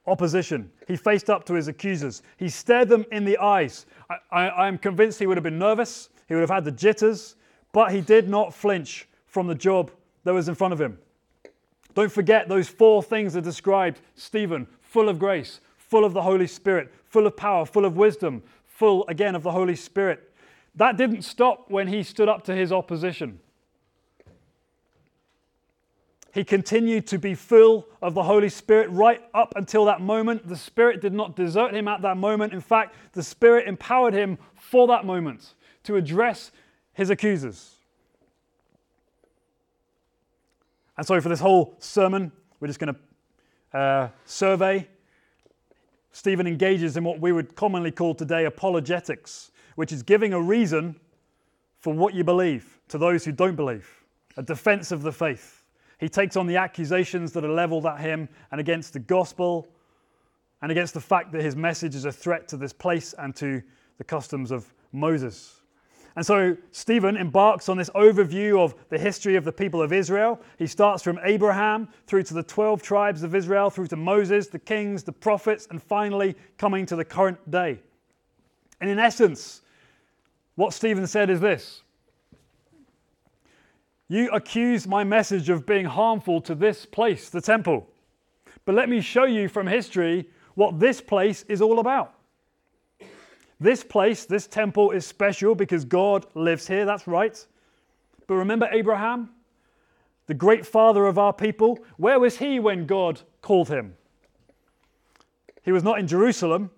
opposition. 0.07 0.71
He 0.87 0.97
faced 0.97 1.31
up 1.31 1.45
to 1.47 1.55
his 1.55 1.69
accusers. 1.69 2.23
He 2.37 2.49
stared 2.49 2.89
them 2.89 3.05
in 3.11 3.25
the 3.25 3.39
eyes. 3.39 3.87
I, 4.31 4.69
am 4.69 4.79
convinced 4.79 5.19
he 5.19 5.27
would 5.27 5.37
have 5.37 5.45
been 5.45 5.59
nervous. 5.59 6.11
He 6.29 6.35
would 6.35 6.41
have 6.41 6.51
had 6.51 6.65
the 6.65 6.73
jitters, 6.73 7.37
but 7.75 7.91
he 7.91 8.01
did 8.01 8.29
not 8.29 8.55
flinch 8.55 9.09
from 9.27 9.49
the 9.49 9.55
job 9.55 9.91
that 10.23 10.33
was 10.33 10.49
in 10.49 10.55
front 10.55 10.73
of 10.73 10.81
him. 10.81 10.97
Don't 11.95 12.11
forget 12.11 12.49
those 12.49 12.69
four 12.69 13.03
things 13.03 13.35
that 13.35 13.43
described 13.43 14.01
Stephen 14.15 14.69
full 14.81 15.09
of 15.09 15.19
grace, 15.19 15.61
full 15.77 16.05
of 16.05 16.13
the 16.13 16.23
Holy 16.23 16.47
Spirit, 16.47 16.95
full 17.05 17.27
of 17.27 17.37
power, 17.37 17.67
full 17.67 17.85
of 17.85 17.97
wisdom, 17.97 18.45
full 18.65 19.05
again 19.09 19.35
of 19.35 19.43
the 19.43 19.51
Holy 19.51 19.75
Spirit. 19.75 20.33
That 20.77 20.97
didn't 20.97 21.23
stop 21.23 21.69
when 21.69 21.89
he 21.89 22.05
stood 22.05 22.29
up 22.29 22.45
to 22.45 22.55
his 22.55 22.71
opposition. 22.71 23.41
He 26.33 26.45
continued 26.45 27.09
to 27.09 27.19
be 27.19 27.35
full 27.35 27.89
of 28.01 28.15
the 28.15 28.23
Holy 28.23 28.51
Spirit 28.51 28.89
right 28.91 29.21
up 29.35 29.53
until 29.57 29.85
that 29.87 30.01
moment. 30.01 30.47
The 30.47 30.57
Spirit 30.57 31.01
did 31.01 31.13
not 31.13 31.35
desert 31.35 31.75
him 31.75 31.89
at 31.89 32.03
that 32.03 32.17
moment. 32.17 32.53
In 32.53 32.61
fact, 32.61 32.95
the 33.13 33.23
Spirit 33.23 33.67
empowered 33.67 34.15
him 34.15 34.39
for 34.55 34.87
that 34.87 35.05
moment 35.05 35.55
to 35.85 35.97
address 35.97 36.53
his 36.95 37.11
accusers. 37.11 37.77
And 40.97 41.07
so, 41.07 41.21
for 41.21 41.29
this 41.29 41.41
whole 41.41 41.75
sermon, 41.79 42.33
we're 42.61 42.69
just 42.69 42.79
going 42.79 42.95
to 42.95 43.79
uh, 43.79 44.09
survey. 44.25 44.89
Stephen 46.13 46.47
engages 46.47 46.97
in 46.97 47.03
what 47.03 47.21
we 47.21 47.33
would 47.33 47.57
commonly 47.57 47.91
call 47.91 48.15
today 48.15 48.45
apologetics 48.45 49.51
which 49.75 49.93
is 49.93 50.03
giving 50.03 50.33
a 50.33 50.41
reason 50.41 50.99
for 51.79 51.93
what 51.93 52.15
you 52.15 52.25
believe 52.25 52.79
to 52.89 52.99
those 52.99 53.25
who 53.25 53.33
don't 53.33 53.57
believe, 53.57 53.89
a 54.37 54.43
defense 54.43 54.93
of 54.93 55.03
the 55.03 55.13
faith. 55.13 55.65
He 55.99 56.09
takes 56.09 56.37
on 56.37 56.47
the 56.47 56.57
accusations 56.57 57.33
that 57.33 57.45
are 57.45 57.53
leveled 57.53 57.87
at 57.87 58.01
him 58.01 58.29
and 58.51 58.61
against 58.61 58.93
the 58.93 58.99
gospel 58.99 59.69
and 60.63 60.71
against 60.71 60.95
the 60.95 61.01
fact 61.01 61.33
that 61.33 61.43
his 61.43 61.57
message 61.57 61.95
is 61.95 62.05
a 62.05 62.13
threat 62.13 62.49
to 62.49 62.57
this 62.57 62.73
place 62.73 63.15
and 63.19 63.35
to 63.37 63.63
the 63.99 64.05
customs 64.05 64.51
of 64.51 64.73
Moses. 64.93 65.61
And 66.17 66.25
so 66.25 66.57
Stephen 66.71 67.17
embarks 67.17 67.69
on 67.69 67.77
this 67.77 67.91
overview 67.91 68.59
of 68.59 68.75
the 68.89 68.99
history 68.99 69.35
of 69.35 69.45
the 69.45 69.53
people 69.53 69.83
of 69.83 69.93
Israel. 69.93 70.41
He 70.59 70.67
starts 70.67 71.03
from 71.03 71.19
Abraham 71.25 71.89
through 72.07 72.23
to 72.25 72.35
the 72.35 72.43
12 72.43 72.83
tribes 72.83 73.25
of 73.25 73.35
Israel, 73.35 73.69
through 73.69 73.89
to 73.89 73.97
Moses, 73.97 74.47
the 74.47 74.61
kings, 74.61 75.03
the 75.03 75.13
prophets, 75.13 75.67
and 75.71 75.83
finally 75.83 76.37
coming 76.57 76.87
to 76.87 76.97
the 76.97 77.05
current 77.05 77.51
day. 77.51 77.81
And 78.81 78.89
in 78.89 79.01
essence, 79.01 79.63
what 80.55 80.73
Stephen 80.73 81.07
said 81.07 81.31
is 81.31 81.41
this 81.41 81.83
You 84.09 84.31
accuse 84.31 84.87
my 84.87 85.03
message 85.03 85.49
of 85.49 85.67
being 85.67 85.87
harmful 85.87 86.41
to 86.43 86.55
this 86.55 86.87
place, 86.87 87.29
the 87.29 87.41
temple. 87.41 87.89
But 88.65 88.77
let 88.77 88.89
me 88.89 89.01
show 89.01 89.25
you 89.25 89.49
from 89.49 89.67
history 89.67 90.29
what 90.55 90.79
this 90.79 91.01
place 91.01 91.45
is 91.49 91.61
all 91.61 91.81
about. 91.81 92.15
This 93.61 93.85
place, 93.85 94.25
this 94.25 94.47
temple, 94.47 94.91
is 94.91 95.07
special 95.07 95.55
because 95.55 95.85
God 95.85 96.27
lives 96.35 96.67
here, 96.67 96.85
that's 96.85 97.07
right. 97.07 97.47
But 98.27 98.35
remember 98.35 98.69
Abraham, 98.71 99.31
the 100.27 100.35
great 100.35 100.67
father 100.67 101.07
of 101.07 101.19
our 101.19 101.33
people? 101.33 101.79
Where 101.97 102.19
was 102.19 102.39
he 102.39 102.59
when 102.59 102.87
God 102.87 103.21
called 103.43 103.69
him? 103.69 103.97
He 105.63 105.73
was 105.73 105.83
not 105.83 105.99
in 105.99 106.07
Jerusalem, 106.07 106.71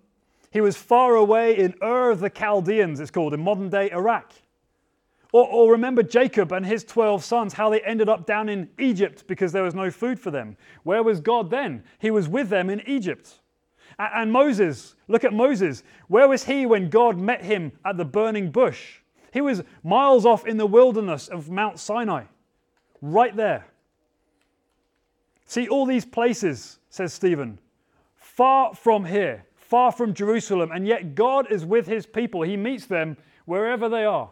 he 0.51 0.61
was 0.61 0.77
far 0.77 1.17
away 1.17 1.57
in 1.59 1.75
Ur 1.83 2.11
of 2.11 2.21
the 2.21 2.31
Chaldeans, 2.31 3.01
it's 3.01 3.11
called, 3.11 3.35
in 3.35 3.41
modern 3.41 3.69
day 3.69 3.91
Iraq. 3.91 4.33
Or, 5.33 5.47
or, 5.47 5.73
remember 5.73 6.03
Jacob 6.03 6.53
and 6.53 6.65
his 6.65 6.85
12 6.85 7.23
sons, 7.23 7.53
how 7.53 7.69
they 7.69 7.81
ended 7.81 8.09
up 8.09 8.27
down 8.27 8.49
in 8.49 8.71
Egypt 8.79 9.27
because 9.27 9.53
there 9.53 9.65
was 9.65 9.75
no 9.75 9.91
food 9.91 10.19
for 10.19 10.31
them. 10.31 10.57
Where 10.85 11.03
was 11.03 11.21
God 11.21 11.51
then? 11.51 11.83
He 11.99 12.11
was 12.11 12.29
with 12.29 12.49
them 12.49 12.71
in 12.71 12.81
Egypt. 12.89 13.41
And, 13.99 14.31
Moses, 14.31 14.95
look 15.09 15.25
at 15.25 15.33
Moses. 15.33 15.83
Where 16.09 16.29
was 16.29 16.45
he 16.45 16.67
when 16.67 16.91
God 16.91 17.17
met 17.19 17.43
him 17.43 17.73
at 17.85 17.97
the 17.97 18.05
burning 18.05 18.51
bush? 18.51 18.99
He 19.33 19.41
was 19.41 19.63
miles 19.83 20.27
off 20.27 20.47
in 20.47 20.57
the 20.57 20.67
wilderness 20.67 21.29
of 21.29 21.51
Mount 21.51 21.79
Sinai, 21.79 22.25
right 23.01 23.35
there. 23.35 23.67
See, 25.47 25.69
all 25.69 25.87
these 25.87 26.05
places, 26.05 26.79
says 26.91 27.13
Stephen, 27.13 27.59
far 28.17 28.75
from 28.75 29.05
here, 29.05 29.45
far 29.55 29.93
from 29.93 30.13
Jerusalem, 30.13 30.71
and 30.73 30.87
yet 30.87 31.15
God 31.15 31.51
is 31.51 31.65
with 31.65 31.87
his 31.87 32.05
people. 32.05 32.43
He 32.43 32.57
meets 32.57 32.87
them 32.87 33.17
wherever 33.47 33.89
they 33.89 34.05
are. 34.05 34.29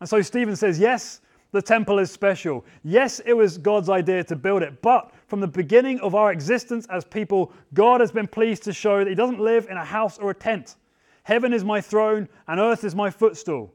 And 0.00 0.08
so 0.08 0.22
Stephen 0.22 0.56
says, 0.56 0.78
yes, 0.78 1.20
the 1.52 1.60
temple 1.60 1.98
is 1.98 2.10
special. 2.10 2.64
Yes, 2.84 3.20
it 3.26 3.32
was 3.32 3.58
God's 3.58 3.90
idea 3.90 4.24
to 4.24 4.36
build 4.36 4.62
it. 4.62 4.80
But 4.80 5.12
from 5.30 5.40
the 5.40 5.46
beginning 5.46 6.00
of 6.00 6.16
our 6.16 6.32
existence 6.32 6.86
as 6.90 7.04
people, 7.04 7.52
God 7.72 8.00
has 8.00 8.10
been 8.10 8.26
pleased 8.26 8.64
to 8.64 8.72
show 8.72 8.98
that 8.98 9.08
He 9.08 9.14
doesn't 9.14 9.38
live 9.38 9.68
in 9.70 9.76
a 9.76 9.84
house 9.84 10.18
or 10.18 10.32
a 10.32 10.34
tent. 10.34 10.74
Heaven 11.22 11.52
is 11.52 11.64
my 11.64 11.80
throne 11.80 12.28
and 12.48 12.58
earth 12.58 12.82
is 12.82 12.96
my 12.96 13.10
footstool. 13.10 13.72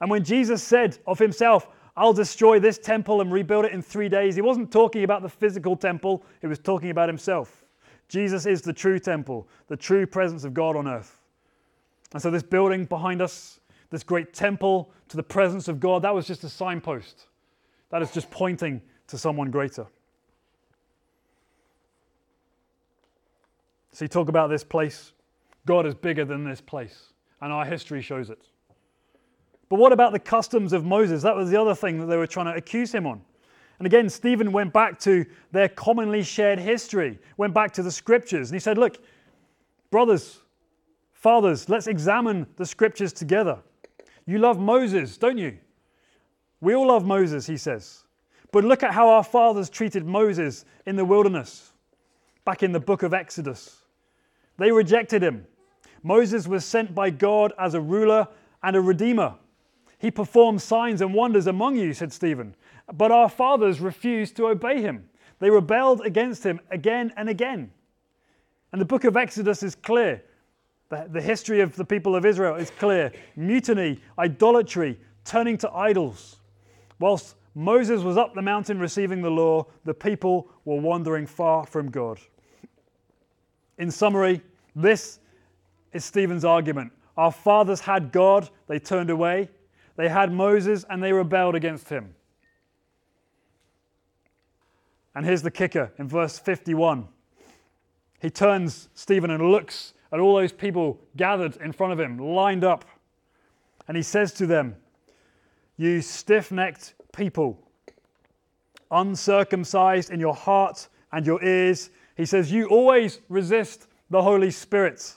And 0.00 0.10
when 0.10 0.24
Jesus 0.24 0.62
said 0.62 0.96
of 1.06 1.18
Himself, 1.18 1.68
I'll 1.94 2.14
destroy 2.14 2.58
this 2.58 2.78
temple 2.78 3.20
and 3.20 3.30
rebuild 3.30 3.66
it 3.66 3.72
in 3.72 3.82
three 3.82 4.08
days, 4.08 4.34
He 4.34 4.40
wasn't 4.40 4.72
talking 4.72 5.04
about 5.04 5.20
the 5.20 5.28
physical 5.28 5.76
temple, 5.76 6.24
He 6.40 6.46
was 6.46 6.58
talking 6.58 6.88
about 6.88 7.10
Himself. 7.10 7.62
Jesus 8.08 8.46
is 8.46 8.62
the 8.62 8.72
true 8.72 8.98
temple, 8.98 9.46
the 9.68 9.76
true 9.76 10.06
presence 10.06 10.44
of 10.44 10.54
God 10.54 10.74
on 10.74 10.88
earth. 10.88 11.20
And 12.14 12.22
so, 12.22 12.30
this 12.30 12.42
building 12.42 12.86
behind 12.86 13.20
us, 13.20 13.60
this 13.90 14.02
great 14.02 14.32
temple 14.32 14.90
to 15.08 15.18
the 15.18 15.22
presence 15.22 15.68
of 15.68 15.80
God, 15.80 16.00
that 16.02 16.14
was 16.14 16.26
just 16.26 16.44
a 16.44 16.48
signpost. 16.48 17.26
That 17.90 18.00
is 18.00 18.10
just 18.10 18.30
pointing 18.30 18.80
to 19.12 19.18
someone 19.18 19.50
greater. 19.50 19.86
So 23.92 24.06
you 24.06 24.08
talk 24.08 24.30
about 24.30 24.48
this 24.48 24.64
place. 24.64 25.12
God 25.66 25.84
is 25.84 25.94
bigger 25.94 26.24
than 26.24 26.44
this 26.44 26.62
place, 26.62 27.12
and 27.42 27.52
our 27.52 27.66
history 27.66 28.00
shows 28.00 28.30
it. 28.30 28.40
But 29.68 29.78
what 29.78 29.92
about 29.92 30.12
the 30.12 30.18
customs 30.18 30.72
of 30.72 30.86
Moses? 30.86 31.22
That 31.22 31.36
was 31.36 31.50
the 31.50 31.60
other 31.60 31.74
thing 31.74 31.98
that 32.00 32.06
they 32.06 32.16
were 32.16 32.26
trying 32.26 32.46
to 32.46 32.54
accuse 32.54 32.90
him 32.90 33.06
on. 33.06 33.20
And 33.78 33.86
again, 33.86 34.08
Stephen 34.08 34.50
went 34.50 34.72
back 34.72 34.98
to 35.00 35.26
their 35.50 35.68
commonly 35.68 36.22
shared 36.22 36.58
history, 36.58 37.18
went 37.36 37.52
back 37.52 37.70
to 37.72 37.82
the 37.82 37.92
scriptures, 37.92 38.48
and 38.48 38.54
he 38.54 38.60
said, 38.60 38.78
Look, 38.78 38.96
brothers, 39.90 40.40
fathers, 41.12 41.68
let's 41.68 41.86
examine 41.86 42.46
the 42.56 42.64
scriptures 42.64 43.12
together. 43.12 43.58
You 44.24 44.38
love 44.38 44.58
Moses, 44.58 45.18
don't 45.18 45.36
you? 45.36 45.58
We 46.62 46.74
all 46.74 46.86
love 46.86 47.04
Moses, 47.04 47.46
he 47.46 47.58
says. 47.58 48.01
But 48.52 48.64
look 48.64 48.82
at 48.82 48.92
how 48.92 49.08
our 49.08 49.24
fathers 49.24 49.68
treated 49.68 50.06
Moses 50.06 50.64
in 50.86 50.94
the 50.94 51.04
wilderness, 51.04 51.72
back 52.44 52.62
in 52.62 52.72
the 52.72 52.80
book 52.80 53.02
of 53.02 53.14
Exodus. 53.14 53.82
They 54.58 54.70
rejected 54.70 55.22
him. 55.22 55.46
Moses 56.02 56.46
was 56.46 56.64
sent 56.64 56.94
by 56.94 57.10
God 57.10 57.52
as 57.58 57.74
a 57.74 57.80
ruler 57.80 58.28
and 58.62 58.76
a 58.76 58.80
redeemer. 58.80 59.34
He 59.98 60.10
performed 60.10 60.60
signs 60.60 61.00
and 61.00 61.14
wonders 61.14 61.46
among 61.46 61.76
you, 61.76 61.94
said 61.94 62.12
Stephen. 62.12 62.54
But 62.92 63.10
our 63.10 63.28
fathers 63.28 63.80
refused 63.80 64.36
to 64.36 64.48
obey 64.48 64.82
him. 64.82 65.08
They 65.38 65.48
rebelled 65.48 66.04
against 66.04 66.44
him 66.44 66.60
again 66.70 67.12
and 67.16 67.28
again. 67.28 67.70
And 68.72 68.80
the 68.80 68.86
book 68.86 69.04
of 69.04 69.16
Exodus 69.16 69.62
is 69.62 69.74
clear. 69.74 70.22
The, 70.88 71.22
history 71.22 71.60
of 71.60 71.74
the 71.74 71.86
people 71.86 72.14
of 72.14 72.26
Israel 72.26 72.56
is 72.56 72.70
clear 72.70 73.12
mutiny, 73.34 73.98
idolatry, 74.18 75.00
turning 75.24 75.56
to 75.58 75.70
idols. 75.72 76.40
Whilst 76.98 77.36
Moses 77.54 78.02
was 78.02 78.16
up 78.16 78.34
the 78.34 78.42
mountain 78.42 78.78
receiving 78.78 79.20
the 79.20 79.30
law, 79.30 79.66
the 79.84 79.94
people 79.94 80.48
were 80.64 80.80
wandering 80.80 81.26
far 81.26 81.66
from 81.66 81.90
God. 81.90 82.18
In 83.78 83.90
summary, 83.90 84.40
this 84.74 85.18
is 85.92 86.04
Stephen's 86.04 86.44
argument. 86.44 86.92
Our 87.16 87.32
fathers 87.32 87.80
had 87.80 88.12
God, 88.12 88.48
they 88.68 88.78
turned 88.78 89.10
away. 89.10 89.50
They 89.96 90.08
had 90.08 90.32
Moses, 90.32 90.84
and 90.88 91.02
they 91.02 91.12
rebelled 91.12 91.54
against 91.54 91.90
him. 91.90 92.14
And 95.14 95.26
here's 95.26 95.42
the 95.42 95.50
kicker 95.50 95.92
in 95.98 96.08
verse 96.08 96.38
51. 96.38 97.06
He 98.20 98.30
turns 98.30 98.88
Stephen 98.94 99.30
and 99.30 99.50
looks 99.50 99.92
at 100.10 100.20
all 100.20 100.36
those 100.36 100.52
people 100.52 101.00
gathered 101.16 101.56
in 101.56 101.72
front 101.72 101.92
of 101.92 102.00
him, 102.00 102.18
lined 102.18 102.64
up. 102.64 102.84
And 103.88 103.96
he 103.96 104.02
says 104.02 104.32
to 104.34 104.46
them, 104.46 104.76
You 105.76 106.00
stiff 106.00 106.50
necked 106.50 106.94
people, 107.12 107.58
uncircumcised 108.90 110.10
in 110.10 110.20
your 110.20 110.34
heart 110.34 110.88
and 111.12 111.26
your 111.26 111.42
ears, 111.44 111.90
he 112.16 112.26
says, 112.26 112.52
You 112.52 112.66
always 112.68 113.20
resist 113.28 113.86
the 114.10 114.22
Holy 114.22 114.50
Spirit. 114.50 115.14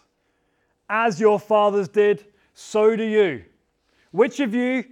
As 0.89 1.19
your 1.19 1.39
fathers 1.39 1.87
did, 1.87 2.25
so 2.53 2.95
do 2.95 3.03
you. 3.03 3.43
Which 4.11 4.39
of 4.39 4.53
you 4.53 4.85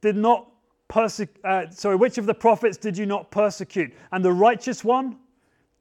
did 0.00 0.16
not 0.16 0.48
persecute, 0.88 1.44
uh, 1.44 1.70
sorry, 1.70 1.96
which 1.96 2.18
of 2.18 2.26
the 2.26 2.34
prophets 2.34 2.76
did 2.76 2.96
you 2.96 3.06
not 3.06 3.30
persecute? 3.30 3.92
And 4.12 4.24
the 4.24 4.32
righteous 4.32 4.82
one, 4.82 5.18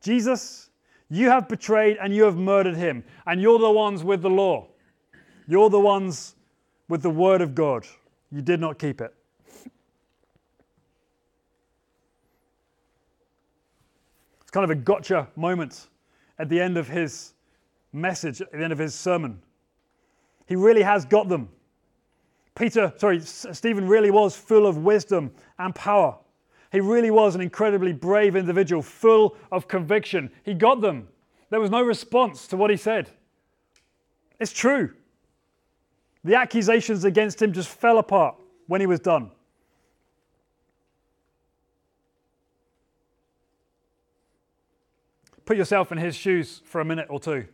Jesus, 0.01 0.69
you 1.09 1.29
have 1.29 1.47
betrayed 1.47 1.97
and 2.01 2.13
you 2.13 2.23
have 2.23 2.37
murdered 2.37 2.75
him, 2.75 3.03
and 3.25 3.41
you're 3.41 3.59
the 3.59 3.71
ones 3.71 4.03
with 4.03 4.21
the 4.21 4.29
law. 4.29 4.67
You're 5.47 5.69
the 5.69 5.79
ones 5.79 6.35
with 6.89 7.01
the 7.01 7.09
word 7.09 7.41
of 7.41 7.55
God. 7.55 7.85
You 8.31 8.41
did 8.41 8.59
not 8.59 8.79
keep 8.79 9.01
it. 9.01 9.13
Kind 14.55 14.63
of 14.63 14.69
a 14.69 14.81
gotcha 14.81 15.27
moment 15.35 15.89
at 16.39 16.47
the 16.47 16.61
end 16.61 16.77
of 16.77 16.87
his 16.87 17.33
message, 17.91 18.39
at 18.39 18.53
the 18.53 18.63
end 18.63 18.71
of 18.71 18.79
his 18.79 18.95
sermon. 18.95 19.37
He 20.45 20.55
really 20.55 20.81
has 20.81 21.03
got 21.03 21.27
them. 21.27 21.49
Peter, 22.55 22.93
sorry, 22.95 23.19
Stephen 23.19 23.85
really 23.85 24.11
was 24.11 24.37
full 24.37 24.65
of 24.65 24.77
wisdom 24.77 25.29
and 25.59 25.75
power. 25.75 26.17
He 26.71 26.79
really 26.79 27.11
was 27.11 27.35
an 27.35 27.41
incredibly 27.41 27.91
brave 27.91 28.37
individual, 28.37 28.81
full 28.81 29.35
of 29.51 29.67
conviction. 29.67 30.31
He 30.43 30.53
got 30.53 30.79
them. 30.79 31.09
There 31.49 31.59
was 31.59 31.69
no 31.69 31.81
response 31.81 32.47
to 32.47 32.55
what 32.55 32.69
he 32.69 32.77
said. 32.77 33.09
It's 34.39 34.53
true. 34.53 34.93
The 36.23 36.35
accusations 36.35 37.03
against 37.03 37.41
him 37.41 37.51
just 37.51 37.67
fell 37.67 37.97
apart 37.97 38.37
when 38.67 38.79
he 38.79 38.87
was 38.87 39.01
done. 39.01 39.31
Put 45.45 45.57
yourself 45.57 45.91
in 45.91 45.97
his 45.97 46.15
shoes 46.15 46.61
for 46.65 46.81
a 46.81 46.85
minute 46.85 47.07
or 47.09 47.19
two. 47.19 47.45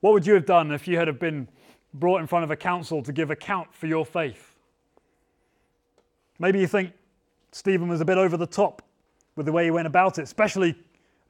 What 0.00 0.12
would 0.12 0.26
you 0.26 0.34
have 0.34 0.44
done 0.44 0.72
if 0.72 0.86
you 0.86 0.98
had 0.98 1.18
been 1.18 1.48
brought 1.94 2.20
in 2.20 2.26
front 2.26 2.44
of 2.44 2.50
a 2.50 2.56
council 2.56 3.02
to 3.02 3.12
give 3.12 3.30
account 3.30 3.72
for 3.72 3.86
your 3.86 4.04
faith? 4.04 4.54
Maybe 6.38 6.58
you 6.58 6.66
think 6.66 6.92
Stephen 7.52 7.88
was 7.88 8.00
a 8.00 8.04
bit 8.04 8.18
over 8.18 8.36
the 8.36 8.46
top 8.46 8.82
with 9.36 9.46
the 9.46 9.52
way 9.52 9.64
he 9.64 9.70
went 9.70 9.86
about 9.86 10.18
it, 10.18 10.22
especially 10.22 10.74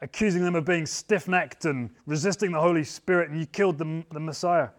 accusing 0.00 0.42
them 0.42 0.54
of 0.54 0.64
being 0.64 0.86
stiff 0.86 1.28
necked 1.28 1.66
and 1.66 1.90
resisting 2.06 2.50
the 2.50 2.60
Holy 2.60 2.84
Spirit, 2.84 3.30
and 3.30 3.38
you 3.38 3.46
killed 3.46 3.78
the, 3.78 4.04
the 4.10 4.20
Messiah. 4.20 4.70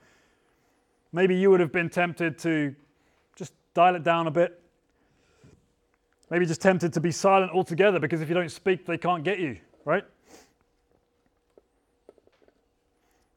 Maybe 1.13 1.35
you 1.35 1.49
would 1.51 1.59
have 1.59 1.71
been 1.71 1.89
tempted 1.89 2.37
to 2.39 2.75
just 3.35 3.53
dial 3.73 3.95
it 3.95 4.03
down 4.03 4.27
a 4.27 4.31
bit. 4.31 4.61
Maybe 6.29 6.45
just 6.45 6.61
tempted 6.61 6.93
to 6.93 6.99
be 6.99 7.11
silent 7.11 7.51
altogether 7.51 7.99
because 7.99 8.21
if 8.21 8.29
you 8.29 8.35
don't 8.35 8.51
speak, 8.51 8.85
they 8.85 8.97
can't 8.97 9.23
get 9.23 9.39
you, 9.39 9.57
right? 9.85 10.03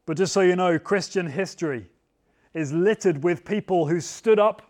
But 0.06 0.16
just 0.16 0.32
so 0.32 0.40
you 0.40 0.56
know, 0.56 0.78
Christian 0.78 1.26
history 1.26 1.86
is 2.54 2.72
littered 2.72 3.22
with 3.22 3.44
people 3.44 3.86
who 3.86 4.00
stood 4.00 4.38
up 4.38 4.62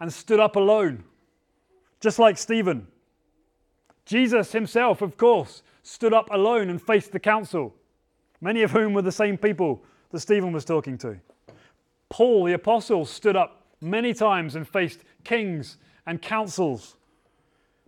and 0.00 0.12
stood 0.12 0.40
up 0.40 0.56
alone 0.56 1.04
just 2.04 2.18
like 2.18 2.36
Stephen. 2.36 2.86
Jesus 4.04 4.52
himself, 4.52 5.00
of 5.00 5.16
course, 5.16 5.62
stood 5.82 6.12
up 6.12 6.28
alone 6.30 6.68
and 6.68 6.80
faced 6.80 7.12
the 7.12 7.18
council, 7.18 7.74
many 8.42 8.62
of 8.62 8.72
whom 8.72 8.92
were 8.92 9.00
the 9.00 9.10
same 9.10 9.38
people 9.38 9.82
that 10.10 10.20
Stephen 10.20 10.52
was 10.52 10.66
talking 10.66 10.98
to. 10.98 11.18
Paul, 12.10 12.44
the 12.44 12.52
apostle, 12.52 13.06
stood 13.06 13.36
up 13.36 13.62
many 13.80 14.12
times 14.12 14.54
and 14.54 14.68
faced 14.68 15.00
kings 15.24 15.78
and 16.04 16.20
councils. 16.20 16.96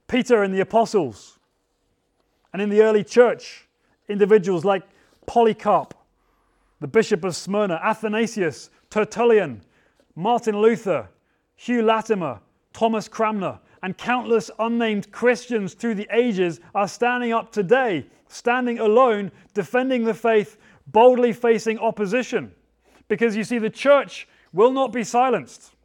Peter 0.08 0.42
and 0.42 0.54
the 0.54 0.60
apostles. 0.60 1.38
And 2.52 2.62
in 2.62 2.70
the 2.70 2.82
early 2.82 3.04
church, 3.04 3.68
individuals 4.08 4.64
like 4.64 4.82
Polycarp, 5.26 5.94
the 6.80 6.86
bishop 6.86 7.24
of 7.24 7.34
Smyrna, 7.34 7.80
Athanasius, 7.82 8.70
Tertullian, 8.90 9.62
Martin 10.14 10.60
Luther, 10.60 11.08
Hugh 11.56 11.82
Latimer, 11.82 12.40
Thomas 12.72 13.08
Cranmer, 13.08 13.58
and 13.82 13.96
countless 13.96 14.50
unnamed 14.58 15.12
Christians 15.12 15.74
through 15.74 15.94
the 15.94 16.08
ages 16.10 16.60
are 16.74 16.88
standing 16.88 17.32
up 17.32 17.52
today, 17.52 18.06
standing 18.28 18.78
alone, 18.78 19.30
defending 19.54 20.04
the 20.04 20.14
faith, 20.14 20.56
boldly 20.88 21.32
facing 21.32 21.78
opposition. 21.78 22.52
Because 23.08 23.36
you 23.36 23.44
see, 23.44 23.58
the 23.58 23.70
church 23.70 24.28
will 24.52 24.72
not 24.72 24.92
be 24.92 25.04
silenced. 25.04 25.75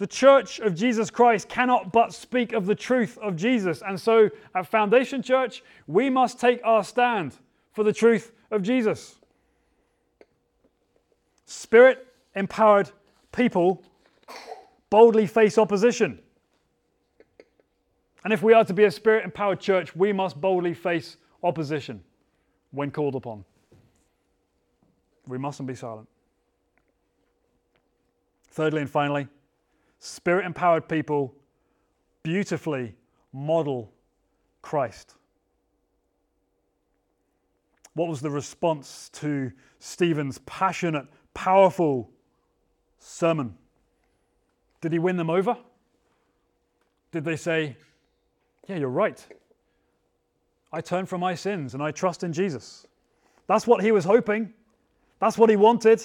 The 0.00 0.06
church 0.06 0.60
of 0.60 0.74
Jesus 0.74 1.10
Christ 1.10 1.50
cannot 1.50 1.92
but 1.92 2.14
speak 2.14 2.54
of 2.54 2.64
the 2.64 2.74
truth 2.74 3.18
of 3.18 3.36
Jesus. 3.36 3.82
And 3.86 4.00
so 4.00 4.30
at 4.54 4.66
Foundation 4.66 5.22
Church, 5.22 5.62
we 5.86 6.08
must 6.08 6.40
take 6.40 6.58
our 6.64 6.82
stand 6.82 7.36
for 7.74 7.84
the 7.84 7.92
truth 7.92 8.32
of 8.50 8.62
Jesus. 8.62 9.16
Spirit 11.44 12.06
empowered 12.34 12.90
people 13.30 13.82
boldly 14.88 15.26
face 15.26 15.58
opposition. 15.58 16.18
And 18.24 18.32
if 18.32 18.42
we 18.42 18.54
are 18.54 18.64
to 18.64 18.72
be 18.72 18.84
a 18.84 18.90
spirit 18.90 19.26
empowered 19.26 19.60
church, 19.60 19.94
we 19.94 20.14
must 20.14 20.40
boldly 20.40 20.72
face 20.72 21.18
opposition 21.42 22.02
when 22.70 22.90
called 22.90 23.16
upon. 23.16 23.44
We 25.26 25.36
mustn't 25.36 25.66
be 25.66 25.74
silent. 25.74 26.08
Thirdly 28.48 28.80
and 28.80 28.88
finally, 28.88 29.28
spirit 30.00 30.46
empowered 30.46 30.88
people 30.88 31.34
beautifully 32.22 32.94
model 33.32 33.92
Christ. 34.62 35.14
What 37.94 38.08
was 38.08 38.20
the 38.20 38.30
response 38.30 39.10
to 39.14 39.52
Stephen's 39.78 40.38
passionate, 40.46 41.06
powerful 41.34 42.10
sermon? 42.98 43.54
Did 44.80 44.92
he 44.92 44.98
win 44.98 45.16
them 45.16 45.30
over? 45.30 45.56
Did 47.12 47.24
they 47.24 47.36
say, 47.36 47.76
Yeah, 48.66 48.76
you're 48.76 48.88
right. 48.88 49.24
I 50.72 50.80
turn 50.80 51.04
from 51.04 51.20
my 51.20 51.34
sins 51.34 51.74
and 51.74 51.82
I 51.82 51.90
trust 51.90 52.22
in 52.22 52.32
Jesus? 52.32 52.86
That's 53.48 53.66
what 53.66 53.82
he 53.82 53.92
was 53.92 54.04
hoping. 54.04 54.52
That's 55.18 55.36
what 55.36 55.50
he 55.50 55.56
wanted. 55.56 56.00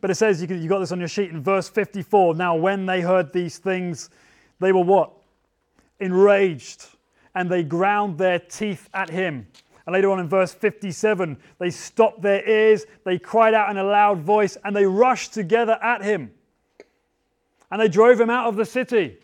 But 0.00 0.10
it 0.10 0.14
says, 0.14 0.40
you, 0.42 0.54
you 0.54 0.68
got 0.68 0.78
this 0.78 0.92
on 0.92 0.98
your 0.98 1.08
sheet 1.08 1.30
in 1.30 1.42
verse 1.42 1.68
54. 1.68 2.34
Now, 2.34 2.56
when 2.56 2.86
they 2.86 3.00
heard 3.00 3.32
these 3.32 3.58
things, 3.58 4.10
they 4.58 4.72
were 4.72 4.84
what? 4.84 5.12
Enraged, 5.98 6.86
and 7.34 7.50
they 7.50 7.62
ground 7.62 8.18
their 8.18 8.38
teeth 8.38 8.88
at 8.94 9.10
him. 9.10 9.46
And 9.86 9.94
later 9.94 10.10
on 10.10 10.20
in 10.20 10.28
verse 10.28 10.52
57, 10.52 11.36
they 11.58 11.70
stopped 11.70 12.22
their 12.22 12.48
ears, 12.48 12.86
they 13.04 13.18
cried 13.18 13.54
out 13.54 13.70
in 13.70 13.76
a 13.76 13.84
loud 13.84 14.20
voice, 14.20 14.56
and 14.64 14.74
they 14.74 14.86
rushed 14.86 15.34
together 15.34 15.78
at 15.82 16.02
him. 16.02 16.30
And 17.70 17.80
they 17.80 17.88
drove 17.88 18.20
him 18.20 18.30
out 18.30 18.48
of 18.48 18.56
the 18.56 18.64
city. 18.64 19.18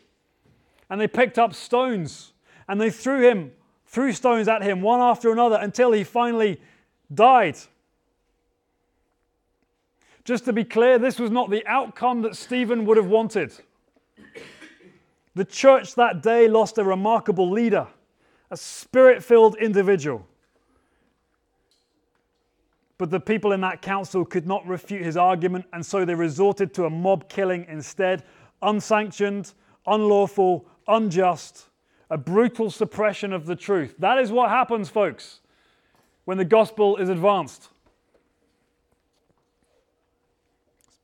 And 0.88 1.00
they 1.00 1.08
picked 1.08 1.38
up 1.38 1.54
stones, 1.54 2.32
and 2.68 2.80
they 2.80 2.90
threw 2.90 3.28
him, 3.28 3.52
threw 3.86 4.12
stones 4.12 4.48
at 4.48 4.62
him, 4.62 4.82
one 4.82 5.00
after 5.00 5.32
another, 5.32 5.56
until 5.60 5.92
he 5.92 6.04
finally 6.04 6.60
died. 7.12 7.56
Just 10.26 10.44
to 10.46 10.52
be 10.52 10.64
clear, 10.64 10.98
this 10.98 11.20
was 11.20 11.30
not 11.30 11.50
the 11.50 11.64
outcome 11.68 12.22
that 12.22 12.34
Stephen 12.34 12.84
would 12.84 12.96
have 12.96 13.06
wanted. 13.06 13.52
The 15.36 15.44
church 15.44 15.94
that 15.94 16.20
day 16.20 16.48
lost 16.48 16.78
a 16.78 16.84
remarkable 16.84 17.48
leader, 17.48 17.86
a 18.50 18.56
spirit 18.56 19.22
filled 19.22 19.56
individual. 19.58 20.26
But 22.98 23.10
the 23.10 23.20
people 23.20 23.52
in 23.52 23.60
that 23.60 23.82
council 23.82 24.24
could 24.24 24.48
not 24.48 24.66
refute 24.66 25.02
his 25.02 25.16
argument, 25.16 25.66
and 25.72 25.86
so 25.86 26.04
they 26.04 26.14
resorted 26.14 26.74
to 26.74 26.86
a 26.86 26.90
mob 26.90 27.28
killing 27.28 27.64
instead 27.68 28.24
unsanctioned, 28.62 29.52
unlawful, 29.86 30.66
unjust, 30.88 31.68
a 32.10 32.18
brutal 32.18 32.68
suppression 32.68 33.32
of 33.32 33.46
the 33.46 33.54
truth. 33.54 33.94
That 34.00 34.18
is 34.18 34.32
what 34.32 34.50
happens, 34.50 34.88
folks, 34.88 35.38
when 36.24 36.36
the 36.36 36.44
gospel 36.44 36.96
is 36.96 37.10
advanced. 37.10 37.68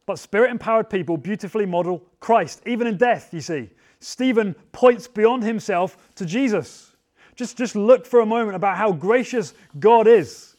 But 0.07 0.19
spirit 0.19 0.51
empowered 0.51 0.91
people 0.91 1.17
beautifully 1.17 1.67
model 1.67 2.03
Christ, 2.21 2.63
even 2.67 2.87
in 2.87 2.97
death, 2.97 3.33
you 3.33 3.41
see. 3.41 3.71
Stephen 4.01 4.55
points 4.73 5.07
beyond 5.07 5.45
himself 5.45 5.97
to 6.17 6.27
Jesus. 6.27 6.93
Just, 7.37 7.57
just 7.57 7.77
look 7.77 8.05
for 8.05 8.21
a 8.21 8.27
moment 8.27 8.57
about 8.57 8.77
how 8.77 8.93
gracious 8.93 9.55
God 9.79 10.07
is. 10.07 10.57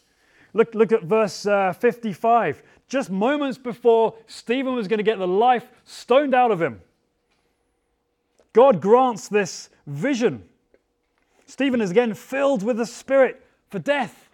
Look, 0.53 0.73
look 0.73 0.91
at 0.91 1.03
verse 1.03 1.45
uh, 1.45 1.73
55. 1.73 2.63
Just 2.88 3.10
moments 3.10 3.58
before 3.58 4.15
Stephen 4.27 4.75
was 4.75 4.88
going 4.88 4.99
to 4.99 5.03
get 5.03 5.17
the 5.17 5.27
life 5.27 5.67
stoned 5.84 6.34
out 6.34 6.51
of 6.51 6.62
him, 6.62 6.82
God 8.53 8.82
grants 8.82 9.27
this 9.27 9.69
vision. 9.88 10.43
Stephen 11.47 11.82
is 11.82 11.91
again 11.91 12.13
filled 12.13 12.63
with 12.63 12.77
the 12.77 12.86
Spirit 12.86 13.43
for 13.69 13.79
death. 13.79 14.29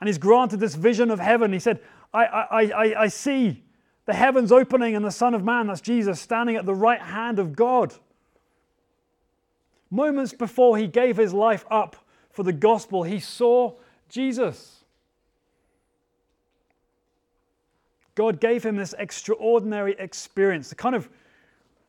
And 0.00 0.08
he's 0.08 0.18
granted 0.18 0.58
this 0.58 0.74
vision 0.74 1.10
of 1.10 1.20
heaven. 1.20 1.52
He 1.52 1.58
said, 1.58 1.80
I, 2.12 2.24
I, 2.24 2.62
I, 2.64 3.02
I 3.02 3.08
see 3.08 3.64
the 4.06 4.14
heavens 4.14 4.52
opening 4.52 4.94
and 4.94 5.04
the 5.04 5.10
Son 5.10 5.34
of 5.34 5.44
Man, 5.44 5.66
that's 5.66 5.80
Jesus, 5.80 6.20
standing 6.20 6.56
at 6.56 6.64
the 6.64 6.74
right 6.74 7.00
hand 7.00 7.38
of 7.38 7.54
God. 7.54 7.94
Moments 9.90 10.32
before 10.32 10.78
he 10.78 10.86
gave 10.86 11.16
his 11.16 11.32
life 11.32 11.64
up 11.70 11.96
for 12.30 12.42
the 12.42 12.52
gospel, 12.52 13.02
he 13.02 13.20
saw 13.20 13.74
Jesus. 14.08 14.84
God 18.14 18.40
gave 18.40 18.64
him 18.64 18.76
this 18.76 18.94
extraordinary 18.98 19.94
experience, 19.98 20.68
the 20.70 20.74
kind 20.74 20.94
of 20.94 21.08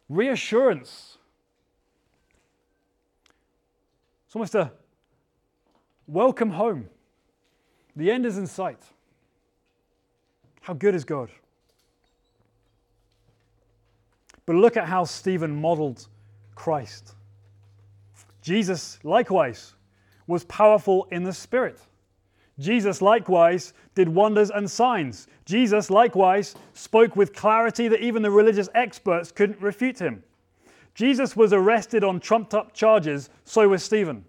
reassurance. 0.09 1.17
It's 4.25 4.35
almost 4.35 4.55
a 4.55 4.71
welcome 6.05 6.51
home. 6.51 6.89
The 7.95 8.11
end 8.11 8.25
is 8.25 8.37
in 8.37 8.45
sight. 8.45 8.83
How 10.67 10.73
good 10.73 10.95
is 10.95 11.05
God? 11.05 11.29
But 14.45 14.57
look 14.57 14.75
at 14.75 14.85
how 14.85 15.05
Stephen 15.05 15.61
modeled 15.61 16.05
Christ. 16.55 17.15
Jesus, 18.41 18.99
likewise, 19.05 19.75
was 20.27 20.43
powerful 20.43 21.07
in 21.09 21.23
the 21.23 21.31
Spirit. 21.31 21.79
Jesus, 22.59 23.01
likewise, 23.01 23.71
did 23.95 24.09
wonders 24.09 24.49
and 24.49 24.69
signs. 24.69 25.29
Jesus, 25.45 25.89
likewise, 25.89 26.53
spoke 26.73 27.15
with 27.15 27.33
clarity 27.33 27.87
that 27.87 28.03
even 28.03 28.21
the 28.21 28.29
religious 28.29 28.67
experts 28.75 29.31
couldn't 29.31 29.61
refute 29.61 29.97
him. 29.97 30.21
Jesus 30.95 31.33
was 31.33 31.53
arrested 31.53 32.03
on 32.03 32.19
trumped 32.19 32.53
up 32.53 32.73
charges, 32.73 33.29
so 33.45 33.69
was 33.69 33.83
Stephen. 33.83 34.25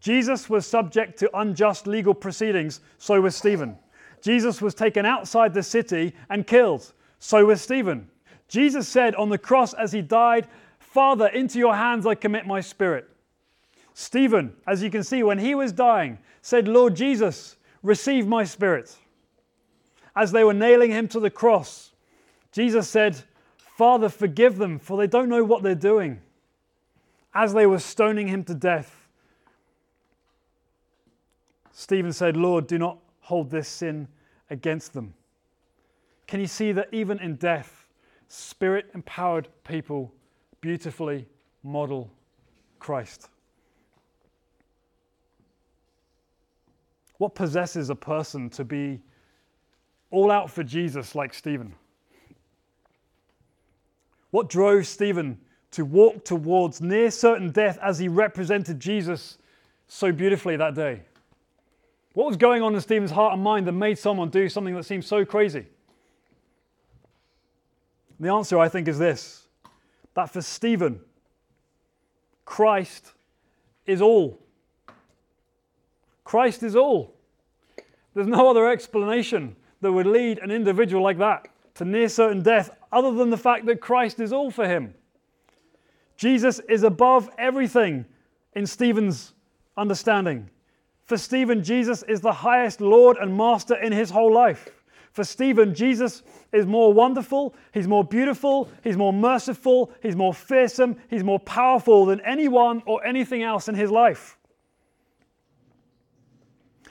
Jesus 0.00 0.48
was 0.48 0.66
subject 0.66 1.18
to 1.18 1.38
unjust 1.38 1.86
legal 1.86 2.14
proceedings, 2.14 2.80
so 2.96 3.20
was 3.20 3.36
Stephen. 3.36 3.76
Jesus 4.24 4.62
was 4.62 4.74
taken 4.74 5.04
outside 5.04 5.52
the 5.52 5.62
city 5.62 6.14
and 6.30 6.46
killed. 6.46 6.94
So 7.18 7.44
was 7.44 7.60
Stephen. 7.60 8.08
Jesus 8.48 8.88
said 8.88 9.14
on 9.16 9.28
the 9.28 9.36
cross 9.36 9.74
as 9.74 9.92
he 9.92 10.00
died, 10.00 10.48
Father, 10.78 11.26
into 11.26 11.58
your 11.58 11.76
hands 11.76 12.06
I 12.06 12.14
commit 12.14 12.46
my 12.46 12.62
spirit. 12.62 13.06
Stephen, 13.92 14.54
as 14.66 14.82
you 14.82 14.90
can 14.90 15.04
see, 15.04 15.22
when 15.22 15.38
he 15.38 15.54
was 15.54 15.72
dying, 15.72 16.18
said, 16.40 16.66
Lord 16.66 16.96
Jesus, 16.96 17.56
receive 17.82 18.26
my 18.26 18.44
spirit. 18.44 18.96
As 20.16 20.32
they 20.32 20.42
were 20.42 20.54
nailing 20.54 20.90
him 20.90 21.06
to 21.08 21.20
the 21.20 21.28
cross, 21.28 21.92
Jesus 22.50 22.88
said, 22.88 23.18
Father, 23.58 24.08
forgive 24.08 24.56
them, 24.56 24.78
for 24.78 24.96
they 24.96 25.06
don't 25.06 25.28
know 25.28 25.44
what 25.44 25.62
they're 25.62 25.74
doing. 25.74 26.18
As 27.34 27.52
they 27.52 27.66
were 27.66 27.78
stoning 27.78 28.28
him 28.28 28.42
to 28.44 28.54
death, 28.54 29.06
Stephen 31.72 32.12
said, 32.14 32.38
Lord, 32.38 32.66
do 32.66 32.78
not 32.78 32.98
hold 33.20 33.50
this 33.50 33.68
sin 33.68 34.08
against 34.50 34.92
them. 34.92 35.14
Can 36.26 36.40
you 36.40 36.46
see 36.46 36.72
that 36.72 36.88
even 36.92 37.18
in 37.18 37.36
death, 37.36 37.86
spirit 38.28 38.86
empowered 38.94 39.48
people 39.64 40.12
beautifully 40.60 41.26
model 41.62 42.10
Christ? 42.78 43.28
What 47.18 47.34
possesses 47.34 47.90
a 47.90 47.94
person 47.94 48.50
to 48.50 48.64
be 48.64 49.00
all 50.10 50.30
out 50.30 50.50
for 50.50 50.62
Jesus 50.62 51.14
like 51.14 51.32
Stephen? 51.32 51.74
What 54.30 54.48
drove 54.48 54.86
Stephen 54.86 55.38
to 55.72 55.84
walk 55.84 56.24
towards 56.24 56.80
near 56.80 57.10
certain 57.10 57.50
death 57.50 57.78
as 57.80 57.98
he 57.98 58.08
represented 58.08 58.80
Jesus 58.80 59.38
so 59.86 60.12
beautifully 60.12 60.56
that 60.56 60.74
day? 60.74 61.02
What 62.14 62.28
was 62.28 62.36
going 62.36 62.62
on 62.62 62.74
in 62.74 62.80
Stephen's 62.80 63.10
heart 63.10 63.34
and 63.34 63.42
mind 63.42 63.66
that 63.66 63.72
made 63.72 63.98
someone 63.98 64.30
do 64.30 64.48
something 64.48 64.74
that 64.74 64.84
seemed 64.84 65.04
so 65.04 65.24
crazy? 65.24 65.66
The 68.18 68.28
answer, 68.30 68.58
I 68.58 68.68
think, 68.68 68.88
is 68.88 68.98
this 68.98 69.42
that 70.14 70.30
for 70.30 70.40
Stephen, 70.40 71.00
Christ 72.44 73.12
is 73.84 74.00
all. 74.00 74.38
Christ 76.22 76.62
is 76.62 76.76
all. 76.76 77.14
There's 78.14 78.28
no 78.28 78.48
other 78.48 78.70
explanation 78.70 79.56
that 79.80 79.92
would 79.92 80.06
lead 80.06 80.38
an 80.38 80.52
individual 80.52 81.02
like 81.02 81.18
that 81.18 81.48
to 81.74 81.84
near 81.84 82.08
certain 82.08 82.42
death 82.42 82.70
other 82.92 83.12
than 83.12 83.30
the 83.30 83.36
fact 83.36 83.66
that 83.66 83.80
Christ 83.80 84.20
is 84.20 84.32
all 84.32 84.52
for 84.52 84.68
him. 84.68 84.94
Jesus 86.16 86.60
is 86.68 86.84
above 86.84 87.28
everything 87.38 88.04
in 88.54 88.66
Stephen's 88.66 89.32
understanding. 89.76 90.48
For 91.04 91.18
Stephen, 91.18 91.62
Jesus 91.62 92.02
is 92.04 92.20
the 92.20 92.32
highest 92.32 92.80
Lord 92.80 93.18
and 93.18 93.36
Master 93.36 93.74
in 93.74 93.92
his 93.92 94.10
whole 94.10 94.32
life. 94.32 94.70
For 95.12 95.22
Stephen, 95.22 95.74
Jesus 95.74 96.22
is 96.50 96.66
more 96.66 96.92
wonderful, 96.92 97.54
he's 97.72 97.86
more 97.86 98.02
beautiful, 98.02 98.68
he's 98.82 98.96
more 98.96 99.12
merciful, 99.12 99.92
he's 100.02 100.16
more 100.16 100.34
fearsome, 100.34 100.96
he's 101.08 101.22
more 101.22 101.38
powerful 101.38 102.06
than 102.06 102.20
anyone 102.22 102.82
or 102.86 103.04
anything 103.06 103.42
else 103.42 103.68
in 103.68 103.74
his 103.74 103.90
life. 103.90 104.38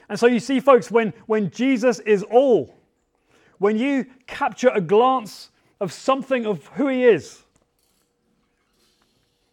And 0.08 0.18
so 0.18 0.26
you 0.26 0.40
see, 0.40 0.60
folks, 0.60 0.90
when, 0.90 1.12
when 1.26 1.50
Jesus 1.50 1.98
is 2.00 2.22
all, 2.22 2.74
when 3.58 3.76
you 3.76 4.06
capture 4.26 4.70
a 4.70 4.80
glance 4.80 5.50
of 5.80 5.92
something 5.92 6.46
of 6.46 6.66
who 6.68 6.88
he 6.88 7.04
is, 7.04 7.42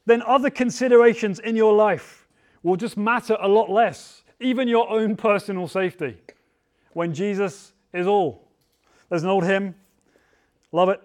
then 0.06 0.22
other 0.22 0.50
considerations 0.50 1.40
in 1.40 1.56
your 1.56 1.74
life 1.74 2.28
will 2.64 2.76
just 2.76 2.96
matter 2.96 3.38
a 3.42 3.48
lot 3.48 3.70
less 3.70 4.21
even 4.42 4.68
your 4.68 4.90
own 4.90 5.16
personal 5.16 5.68
safety, 5.68 6.18
when 6.94 7.14
Jesus 7.14 7.74
is 7.94 8.08
all. 8.08 8.48
There's 9.10 9.24
an 9.24 9.30
old 9.30 9.46
hymn, 9.46 9.76
love 10.72 10.90
it. 10.90 11.02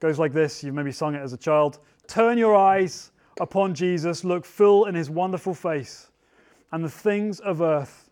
Goes 0.00 0.18
like 0.18 0.32
this. 0.32 0.62
You've 0.62 0.74
maybe 0.74 0.92
sung 0.92 1.14
it 1.14 1.20
as 1.20 1.32
a 1.32 1.38
child. 1.38 1.78
Turn 2.06 2.36
your 2.36 2.54
eyes 2.54 3.12
upon 3.40 3.74
Jesus, 3.74 4.24
look 4.24 4.44
full 4.44 4.84
in 4.84 4.94
his 4.94 5.08
wonderful 5.08 5.54
face, 5.54 6.08
and 6.72 6.84
the 6.84 6.90
things 6.90 7.40
of 7.40 7.62
earth 7.62 8.10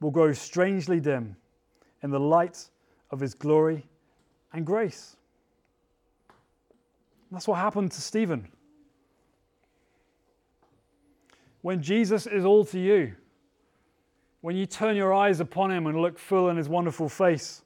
will 0.00 0.10
grow 0.10 0.32
strangely 0.32 1.00
dim 1.00 1.36
in 2.02 2.10
the 2.10 2.18
light 2.18 2.68
of 3.10 3.20
his 3.20 3.34
glory 3.34 3.86
and 4.52 4.66
grace. 4.66 5.16
That's 7.30 7.46
what 7.46 7.56
happened 7.56 7.92
to 7.92 8.00
Stephen. 8.00 8.48
When 11.62 11.82
Jesus 11.82 12.26
is 12.26 12.44
all 12.44 12.64
to 12.66 12.78
you, 12.78 13.14
when 14.40 14.56
you 14.56 14.66
turn 14.66 14.96
your 14.96 15.12
eyes 15.12 15.40
upon 15.40 15.70
him 15.70 15.86
and 15.86 16.00
look 16.00 16.18
full 16.18 16.48
in 16.48 16.56
his 16.56 16.68
wonderful 16.68 17.08
face, 17.08 17.62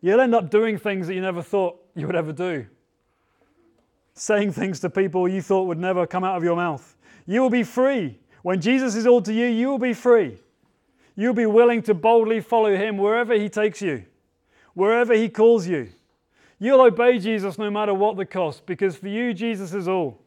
you'll 0.00 0.20
end 0.20 0.34
up 0.34 0.50
doing 0.50 0.78
things 0.78 1.06
that 1.06 1.14
you 1.14 1.20
never 1.20 1.42
thought 1.42 1.80
you 1.94 2.06
would 2.06 2.16
ever 2.16 2.32
do. 2.32 2.66
Saying 4.14 4.52
things 4.52 4.80
to 4.80 4.90
people 4.90 5.28
you 5.28 5.40
thought 5.40 5.64
would 5.64 5.78
never 5.78 6.06
come 6.06 6.24
out 6.24 6.36
of 6.36 6.44
your 6.44 6.56
mouth. 6.56 6.96
You 7.26 7.40
will 7.40 7.50
be 7.50 7.62
free. 7.62 8.18
When 8.42 8.60
Jesus 8.60 8.94
is 8.94 9.06
all 9.06 9.22
to 9.22 9.32
you, 9.32 9.46
you 9.46 9.68
will 9.68 9.78
be 9.78 9.94
free. 9.94 10.38
You'll 11.16 11.34
be 11.34 11.46
willing 11.46 11.82
to 11.82 11.94
boldly 11.94 12.40
follow 12.40 12.76
him 12.76 12.96
wherever 12.96 13.34
he 13.34 13.48
takes 13.48 13.82
you, 13.82 14.04
wherever 14.74 15.14
he 15.14 15.28
calls 15.28 15.66
you. 15.66 15.88
You'll 16.60 16.80
obey 16.80 17.18
Jesus 17.18 17.58
no 17.58 17.70
matter 17.70 17.94
what 17.94 18.16
the 18.16 18.26
cost, 18.26 18.66
because 18.66 18.96
for 18.96 19.08
you, 19.08 19.32
Jesus 19.34 19.74
is 19.74 19.88
all. 19.88 20.20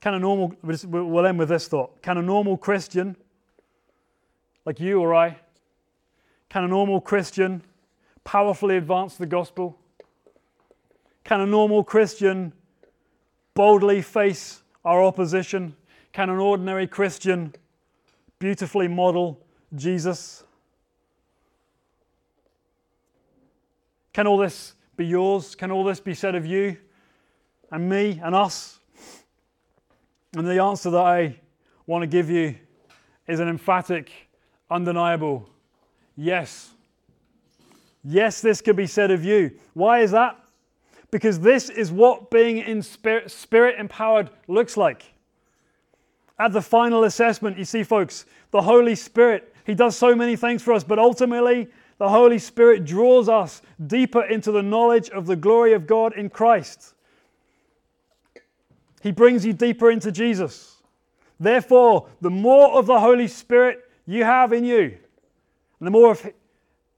Can 0.00 0.14
a 0.14 0.18
normal, 0.18 0.54
we'll 0.62 1.26
end 1.26 1.38
with 1.38 1.48
this 1.48 1.68
thought. 1.68 2.02
Can 2.02 2.18
a 2.18 2.22
normal 2.22 2.56
Christian, 2.56 3.16
like 4.64 4.78
you 4.78 5.00
or 5.00 5.14
I, 5.14 5.38
can 6.48 6.64
a 6.64 6.68
normal 6.68 7.00
Christian 7.00 7.62
powerfully 8.24 8.76
advance 8.76 9.16
the 9.16 9.26
gospel? 9.26 9.78
Can 11.24 11.40
a 11.40 11.46
normal 11.46 11.82
Christian 11.82 12.52
boldly 13.54 14.02
face 14.02 14.62
our 14.84 15.02
opposition? 15.02 15.74
Can 16.12 16.30
an 16.30 16.38
ordinary 16.38 16.86
Christian 16.86 17.54
beautifully 18.38 18.88
model 18.88 19.44
Jesus? 19.74 20.44
Can 24.12 24.26
all 24.26 24.38
this 24.38 24.74
be 24.96 25.04
yours? 25.04 25.54
Can 25.54 25.70
all 25.70 25.84
this 25.84 26.00
be 26.00 26.14
said 26.14 26.34
of 26.34 26.46
you 26.46 26.76
and 27.70 27.88
me 27.88 28.20
and 28.22 28.34
us? 28.34 28.75
And 30.36 30.46
the 30.46 30.60
answer 30.60 30.90
that 30.90 31.00
I 31.00 31.34
want 31.86 32.02
to 32.02 32.06
give 32.06 32.28
you 32.28 32.56
is 33.26 33.40
an 33.40 33.48
emphatic, 33.48 34.12
undeniable 34.70 35.48
yes. 36.14 36.72
Yes, 38.04 38.42
this 38.42 38.60
could 38.60 38.76
be 38.76 38.86
said 38.86 39.10
of 39.10 39.24
you. 39.24 39.52
Why 39.72 40.00
is 40.00 40.10
that? 40.10 40.38
Because 41.10 41.40
this 41.40 41.70
is 41.70 41.90
what 41.90 42.30
being 42.30 42.58
in 42.58 42.82
spirit, 42.82 43.30
spirit 43.30 43.76
empowered 43.80 44.28
looks 44.46 44.76
like. 44.76 45.06
At 46.38 46.52
the 46.52 46.60
final 46.60 47.04
assessment, 47.04 47.56
you 47.56 47.64
see, 47.64 47.82
folks, 47.82 48.26
the 48.50 48.60
Holy 48.60 48.94
Spirit, 48.94 49.54
He 49.64 49.74
does 49.74 49.96
so 49.96 50.14
many 50.14 50.36
things 50.36 50.62
for 50.62 50.74
us, 50.74 50.84
but 50.84 50.98
ultimately, 50.98 51.68
the 51.96 52.10
Holy 52.10 52.38
Spirit 52.38 52.84
draws 52.84 53.30
us 53.30 53.62
deeper 53.86 54.24
into 54.24 54.52
the 54.52 54.62
knowledge 54.62 55.08
of 55.08 55.24
the 55.24 55.36
glory 55.36 55.72
of 55.72 55.86
God 55.86 56.12
in 56.12 56.28
Christ. 56.28 56.92
He 59.06 59.12
brings 59.12 59.46
you 59.46 59.52
deeper 59.52 59.92
into 59.92 60.10
Jesus. 60.10 60.82
Therefore, 61.38 62.08
the 62.20 62.28
more 62.28 62.76
of 62.76 62.86
the 62.86 62.98
Holy 62.98 63.28
Spirit 63.28 63.88
you 64.04 64.24
have 64.24 64.52
in 64.52 64.64
you, 64.64 64.98
and 65.78 65.86
the 65.86 65.92
more 65.92 66.10
of 66.10 66.28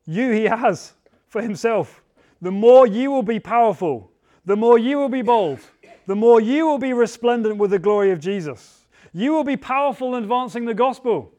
you 0.06 0.32
He 0.32 0.44
has 0.44 0.94
for 1.26 1.42
Himself, 1.42 2.02
the 2.40 2.50
more 2.50 2.86
you 2.86 3.10
will 3.10 3.22
be 3.22 3.38
powerful, 3.38 4.10
the 4.46 4.56
more 4.56 4.78
you 4.78 4.96
will 4.96 5.10
be 5.10 5.20
bold, 5.20 5.60
the 6.06 6.16
more 6.16 6.40
you 6.40 6.66
will 6.66 6.78
be 6.78 6.94
resplendent 6.94 7.58
with 7.58 7.72
the 7.72 7.78
glory 7.78 8.10
of 8.10 8.20
Jesus. 8.20 8.86
You 9.12 9.34
will 9.34 9.44
be 9.44 9.58
powerful 9.58 10.14
in 10.14 10.22
advancing 10.22 10.64
the 10.64 10.72
gospel. 10.72 11.30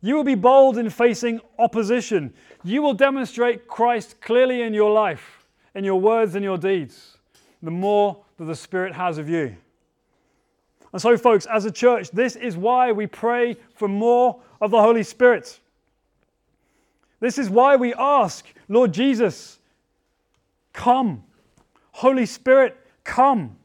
You 0.00 0.14
will 0.14 0.22
be 0.22 0.36
bold 0.36 0.78
in 0.78 0.88
facing 0.90 1.40
opposition. 1.58 2.34
You 2.62 2.82
will 2.82 2.94
demonstrate 2.94 3.66
Christ 3.66 4.20
clearly 4.20 4.62
in 4.62 4.74
your 4.74 4.92
life, 4.92 5.44
in 5.74 5.82
your 5.82 6.00
words 6.00 6.36
and 6.36 6.44
your 6.44 6.56
deeds. 6.56 7.16
The 7.64 7.72
more 7.72 8.24
that 8.40 8.46
the 8.46 8.56
Spirit 8.56 8.94
has 8.94 9.18
of 9.18 9.28
you. 9.28 9.54
And 10.94 11.00
so, 11.00 11.14
folks, 11.18 11.44
as 11.44 11.66
a 11.66 11.70
church, 11.70 12.10
this 12.10 12.36
is 12.36 12.56
why 12.56 12.90
we 12.90 13.06
pray 13.06 13.58
for 13.74 13.86
more 13.86 14.40
of 14.62 14.70
the 14.70 14.80
Holy 14.80 15.02
Spirit. 15.02 15.60
This 17.20 17.36
is 17.36 17.50
why 17.50 17.76
we 17.76 17.92
ask, 17.92 18.46
Lord 18.66 18.94
Jesus, 18.94 19.58
come. 20.72 21.22
Holy 21.92 22.24
Spirit, 22.24 22.78
come. 23.04 23.56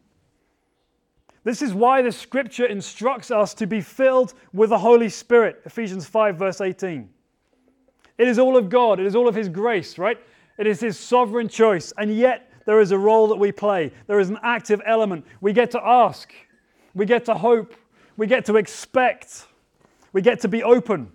This 1.46 1.62
is 1.62 1.74
why 1.74 2.02
the 2.02 2.12
scripture 2.12 2.66
instructs 2.66 3.32
us 3.32 3.54
to 3.54 3.66
be 3.66 3.80
filled 3.80 4.34
with 4.52 4.72
the 4.72 4.78
Holy 4.78 5.08
Spirit. 5.08 5.62
Ephesians 5.64 6.06
5, 6.06 6.36
verse 6.36 6.60
18. 6.60 7.08
It 8.18 8.28
is 8.28 8.40
all 8.40 8.58
of 8.58 8.68
God, 8.70 9.00
it 9.00 9.06
is 9.06 9.16
all 9.16 9.30
of 9.30 9.36
His 9.36 9.48
grace, 9.48 9.98
right? 9.98 10.20
It 10.58 10.68
is 10.68 10.82
His 10.82 11.00
sovereign 11.00 11.48
choice. 11.48 11.94
And 11.98 12.14
yet, 12.14 12.52
there 12.66 12.80
is 12.80 12.92
a 12.92 12.98
role 12.98 13.28
that 13.28 13.38
we 13.38 13.52
play. 13.52 13.92
There 14.08 14.20
is 14.20 14.30
an 14.30 14.40
active 14.44 14.82
element. 14.86 15.26
We 15.40 15.54
get 15.54 15.72
to 15.72 15.86
ask, 15.86 16.34
we 16.94 17.06
get 17.06 17.26
to 17.26 17.36
hope, 17.36 17.74
we 18.18 18.28
get 18.28 18.46
to 18.46 18.58
expect, 18.58 19.46
we 20.14 20.22
get 20.22 20.40
to 20.42 20.48
be 20.48 20.64
open. 20.64 21.12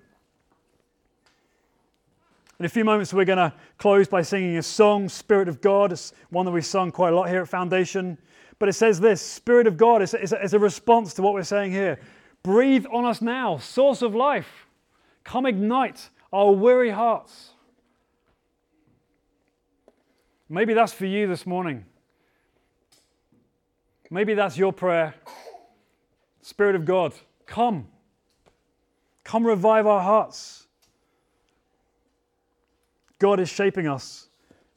In 2.60 2.66
a 2.66 2.68
few 2.68 2.84
moments, 2.84 3.14
we're 3.14 3.24
going 3.24 3.38
to 3.38 3.52
close 3.78 4.06
by 4.06 4.20
singing 4.20 4.58
a 4.58 4.62
song, 4.62 5.08
Spirit 5.08 5.48
of 5.48 5.62
God. 5.62 5.92
It's 5.92 6.12
one 6.28 6.44
that 6.44 6.52
we've 6.52 6.64
sung 6.64 6.92
quite 6.92 7.12
a 7.12 7.16
lot 7.16 7.30
here 7.30 7.40
at 7.40 7.48
Foundation. 7.48 8.18
But 8.58 8.68
it 8.68 8.74
says 8.74 9.00
this 9.00 9.22
Spirit 9.22 9.66
of 9.66 9.78
God 9.78 10.02
is 10.02 10.14
a, 10.14 10.58
response 10.58 11.14
to 11.14 11.22
what 11.22 11.32
we're 11.32 11.42
saying 11.42 11.72
here. 11.72 11.98
Breathe 12.42 12.84
on 12.92 13.06
us 13.06 13.22
now, 13.22 13.56
source 13.56 14.02
of 14.02 14.14
life. 14.14 14.66
Come 15.24 15.46
ignite 15.46 16.10
our 16.32 16.52
weary 16.52 16.90
hearts. 16.90 17.54
Maybe 20.52 20.74
that's 20.74 20.92
for 20.92 21.06
you 21.06 21.28
this 21.28 21.46
morning. 21.46 21.84
Maybe 24.10 24.34
that's 24.34 24.58
your 24.58 24.72
prayer. 24.72 25.14
Spirit 26.42 26.74
of 26.74 26.84
God, 26.84 27.14
come. 27.46 27.86
Come 29.22 29.46
revive 29.46 29.86
our 29.86 30.00
hearts. 30.00 30.66
God 33.20 33.38
is 33.38 33.48
shaping 33.48 33.86
us 33.86 34.28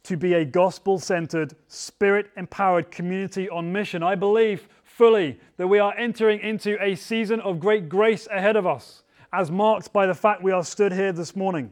to 0.04 0.16
be 0.16 0.34
a 0.36 0.46
gospel 0.46 1.00
centered, 1.00 1.56
spirit 1.68 2.30
empowered 2.38 2.92
community 2.92 3.50
on 3.50 3.72
mission. 3.72 4.04
I 4.04 4.14
believe 4.14 4.70
fully 4.84 5.40
that 5.58 5.68
we 5.68 5.80
are 5.80 5.98
entering 5.98 6.40
into 6.42 6.78
a 6.84 6.94
season 6.94 7.40
of 7.40 7.60
great 7.60 7.90
grace 7.90 8.28
ahead 8.32 8.58
of 8.58 8.68
us, 8.68 9.02
as 9.32 9.50
marked 9.50 9.92
by 9.92 10.06
the 10.06 10.14
fact 10.14 10.44
we 10.44 10.52
are 10.52 10.64
stood 10.64 10.92
here 10.92 11.14
this 11.14 11.36
morning. 11.36 11.72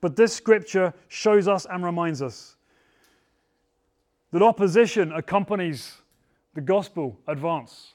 But 0.00 0.16
this 0.16 0.32
scripture 0.32 0.92
shows 1.06 1.46
us 1.46 1.66
and 1.70 1.84
reminds 1.84 2.20
us 2.20 2.56
that 4.30 4.42
opposition 4.42 5.12
accompanies 5.12 5.98
the 6.54 6.60
gospel 6.60 7.18
advance. 7.26 7.94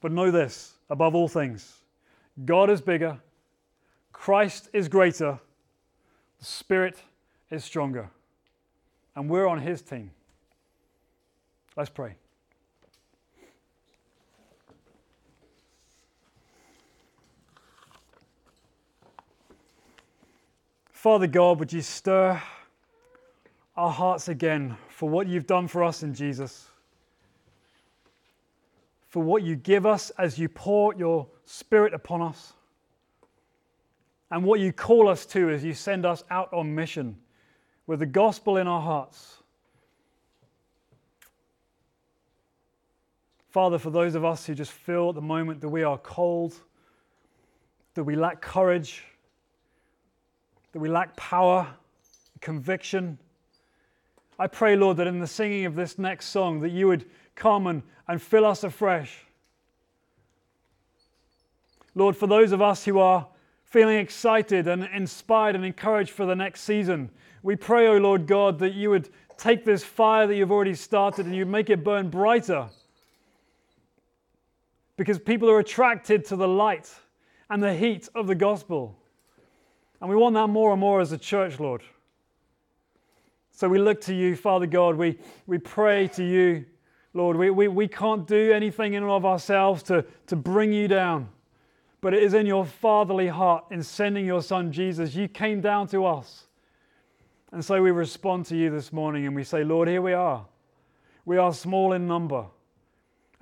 But 0.00 0.12
know 0.12 0.30
this 0.30 0.74
above 0.88 1.14
all 1.14 1.28
things 1.28 1.78
God 2.44 2.70
is 2.70 2.80
bigger, 2.80 3.18
Christ 4.12 4.68
is 4.72 4.88
greater, 4.88 5.38
the 6.38 6.44
Spirit 6.44 7.02
is 7.50 7.64
stronger, 7.64 8.08
and 9.16 9.28
we're 9.28 9.46
on 9.46 9.60
His 9.60 9.82
team. 9.82 10.10
Let's 11.76 11.90
pray. 11.90 12.14
Father 20.92 21.26
God, 21.26 21.58
would 21.58 21.72
you 21.72 21.80
stir 21.80 22.42
our 23.80 23.90
hearts 23.90 24.28
again 24.28 24.76
for 24.90 25.08
what 25.08 25.26
you've 25.26 25.46
done 25.46 25.66
for 25.66 25.82
us 25.82 26.02
in 26.02 26.12
Jesus, 26.12 26.68
for 29.08 29.22
what 29.22 29.42
you 29.42 29.56
give 29.56 29.86
us 29.86 30.10
as 30.18 30.38
you 30.38 30.50
pour 30.50 30.94
your 30.96 31.26
Spirit 31.46 31.94
upon 31.94 32.20
us, 32.20 32.52
and 34.30 34.44
what 34.44 34.60
you 34.60 34.70
call 34.70 35.08
us 35.08 35.24
to 35.24 35.48
as 35.48 35.64
you 35.64 35.72
send 35.72 36.04
us 36.04 36.22
out 36.28 36.52
on 36.52 36.74
mission 36.74 37.16
with 37.86 38.00
the 38.00 38.06
gospel 38.06 38.58
in 38.58 38.66
our 38.66 38.82
hearts. 38.82 39.38
Father, 43.48 43.78
for 43.78 43.88
those 43.88 44.14
of 44.14 44.26
us 44.26 44.44
who 44.44 44.54
just 44.54 44.72
feel 44.72 45.08
at 45.08 45.14
the 45.14 45.22
moment 45.22 45.62
that 45.62 45.70
we 45.70 45.84
are 45.84 45.96
cold, 45.96 46.54
that 47.94 48.04
we 48.04 48.14
lack 48.14 48.42
courage, 48.42 49.04
that 50.72 50.80
we 50.80 50.90
lack 50.90 51.16
power, 51.16 51.66
conviction, 52.42 53.18
I 54.40 54.46
pray, 54.46 54.74
Lord, 54.74 54.96
that 54.96 55.06
in 55.06 55.20
the 55.20 55.26
singing 55.26 55.66
of 55.66 55.74
this 55.74 55.98
next 55.98 56.28
song, 56.28 56.60
that 56.60 56.70
you 56.70 56.86
would 56.86 57.04
come 57.34 57.66
and, 57.66 57.82
and 58.08 58.22
fill 58.22 58.46
us 58.46 58.64
afresh. 58.64 59.26
Lord, 61.94 62.16
for 62.16 62.26
those 62.26 62.52
of 62.52 62.62
us 62.62 62.86
who 62.86 62.98
are 62.98 63.28
feeling 63.64 63.98
excited 63.98 64.66
and 64.66 64.88
inspired 64.94 65.56
and 65.56 65.64
encouraged 65.66 66.12
for 66.12 66.24
the 66.24 66.34
next 66.34 66.62
season, 66.62 67.10
we 67.42 67.54
pray, 67.54 67.86
O 67.86 67.96
oh 67.96 67.98
Lord 67.98 68.26
God, 68.26 68.58
that 68.60 68.72
you 68.72 68.88
would 68.88 69.10
take 69.36 69.66
this 69.66 69.84
fire 69.84 70.26
that 70.26 70.34
you've 70.34 70.50
already 70.50 70.74
started 70.74 71.26
and 71.26 71.36
you'd 71.36 71.46
make 71.46 71.68
it 71.68 71.84
burn 71.84 72.08
brighter. 72.08 72.70
Because 74.96 75.18
people 75.18 75.50
are 75.50 75.58
attracted 75.58 76.24
to 76.26 76.36
the 76.36 76.48
light 76.48 76.90
and 77.50 77.62
the 77.62 77.74
heat 77.74 78.08
of 78.14 78.26
the 78.26 78.34
gospel. 78.34 78.96
And 80.00 80.08
we 80.08 80.16
want 80.16 80.34
that 80.36 80.46
more 80.46 80.70
and 80.70 80.80
more 80.80 81.02
as 81.02 81.12
a 81.12 81.18
church, 81.18 81.60
Lord. 81.60 81.82
So 83.60 83.68
we 83.68 83.78
look 83.78 84.00
to 84.02 84.14
you, 84.14 84.36
Father 84.36 84.64
God. 84.64 84.96
We, 84.96 85.18
we 85.46 85.58
pray 85.58 86.08
to 86.14 86.24
you, 86.24 86.64
Lord. 87.12 87.36
We, 87.36 87.50
we, 87.50 87.68
we 87.68 87.88
can't 87.88 88.26
do 88.26 88.52
anything 88.52 88.94
in 88.94 89.02
and 89.02 89.12
of 89.12 89.26
ourselves 89.26 89.82
to, 89.82 90.02
to 90.28 90.34
bring 90.34 90.72
you 90.72 90.88
down. 90.88 91.28
But 92.00 92.14
it 92.14 92.22
is 92.22 92.32
in 92.32 92.46
your 92.46 92.64
fatherly 92.64 93.28
heart 93.28 93.66
in 93.70 93.82
sending 93.82 94.24
your 94.24 94.40
son 94.40 94.72
Jesus. 94.72 95.14
You 95.14 95.28
came 95.28 95.60
down 95.60 95.88
to 95.88 96.06
us. 96.06 96.46
And 97.52 97.62
so 97.62 97.82
we 97.82 97.90
respond 97.90 98.46
to 98.46 98.56
you 98.56 98.70
this 98.70 98.94
morning 98.94 99.26
and 99.26 99.36
we 99.36 99.44
say, 99.44 99.62
Lord, 99.62 99.88
here 99.88 100.00
we 100.00 100.14
are. 100.14 100.46
We 101.26 101.36
are 101.36 101.52
small 101.52 101.92
in 101.92 102.06
number. 102.06 102.46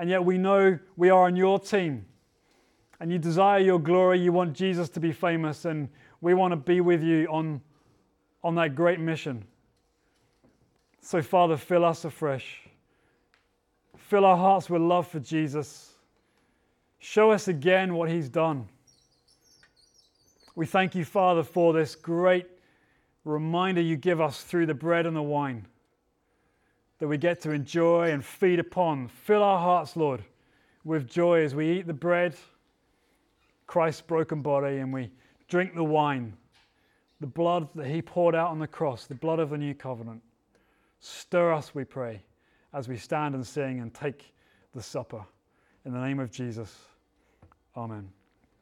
And 0.01 0.11
yet 0.11 0.25
we 0.25 0.37
know 0.37 0.81
we 0.97 1.11
are 1.11 1.27
on 1.27 1.37
your 1.37 1.61
team. 1.61 2.07
And 2.99 3.13
you 3.13 3.21
desire 3.21 3.61
your 3.61 3.79
glory. 3.79 4.19
You 4.19 4.33
want 4.33 4.55
Jesus 4.55 4.89
to 4.89 4.99
be 4.99 5.13
famous. 5.13 5.65
And 5.65 5.89
we 6.21 6.35
want 6.35 6.51
to 6.51 6.57
be 6.57 6.81
with 6.81 7.05
you 7.05 7.29
on, 7.31 7.61
on 8.43 8.57
that 8.57 8.75
great 8.75 8.99
mission. 8.99 9.45
So, 11.01 11.23
Father, 11.23 11.57
fill 11.57 11.85
us 11.85 12.05
afresh. 12.05 12.63
Fill 13.97 14.25
our 14.25 14.37
hearts 14.37 14.69
with 14.69 14.83
love 14.83 15.07
for 15.07 15.21
Jesus. 15.21 15.93
Show 16.99 17.31
us 17.31 17.49
again 17.49 17.95
what 17.95 18.11
He's 18.11 18.29
done. 18.29 18.69
We 20.55 20.67
thank 20.67 20.95
you, 20.95 21.05
Father, 21.05 21.43
for 21.43 21.73
this 21.73 21.95
great 21.95 22.47
reminder 23.25 23.81
you 23.81 23.97
give 23.97 24.21
us 24.21 24.43
through 24.43 24.67
the 24.67 24.75
bread 24.75 25.07
and 25.07 25.15
the 25.15 25.23
wine 25.23 25.67
that 26.99 27.07
we 27.07 27.17
get 27.17 27.41
to 27.43 27.53
enjoy 27.53 28.11
and 28.11 28.25
feed 28.25 28.59
upon. 28.59 29.09
Fill 29.09 29.43
our 29.43 29.59
hearts, 29.59 29.97
Lord, 29.97 30.25
with 30.85 31.09
joy 31.09 31.43
as 31.43 31.55
we 31.55 31.79
eat 31.79 31.87
the 31.87 31.95
bread, 31.95 32.35
Christ's 33.67 34.01
broken 34.01 34.43
body, 34.43 34.79
and 34.79 34.93
we 34.93 35.11
drink 35.49 35.75
the 35.75 35.85
wine, 35.85 36.37
the 37.21 37.27
blood 37.27 37.69
that 37.75 37.87
He 37.87 38.03
poured 38.03 38.35
out 38.35 38.51
on 38.51 38.59
the 38.59 38.67
cross, 38.67 39.07
the 39.07 39.15
blood 39.15 39.39
of 39.39 39.51
the 39.51 39.59
new 39.59 39.75
covenant. 39.75 40.23
Stir 41.01 41.53
us, 41.53 41.75
we 41.75 41.85
pray, 41.85 42.23
as 42.73 42.89
we 42.89 42.97
stand 42.97 43.35
and 43.35 43.47
sing 43.47 43.81
and 43.81 43.95
take 43.95 44.35
the 44.73 44.83
supper. 44.83 45.25
In 45.85 45.93
the 45.93 46.01
name 46.01 46.21
of 46.21 46.31
Jesus, 46.31 46.77
Amen. 47.77 48.11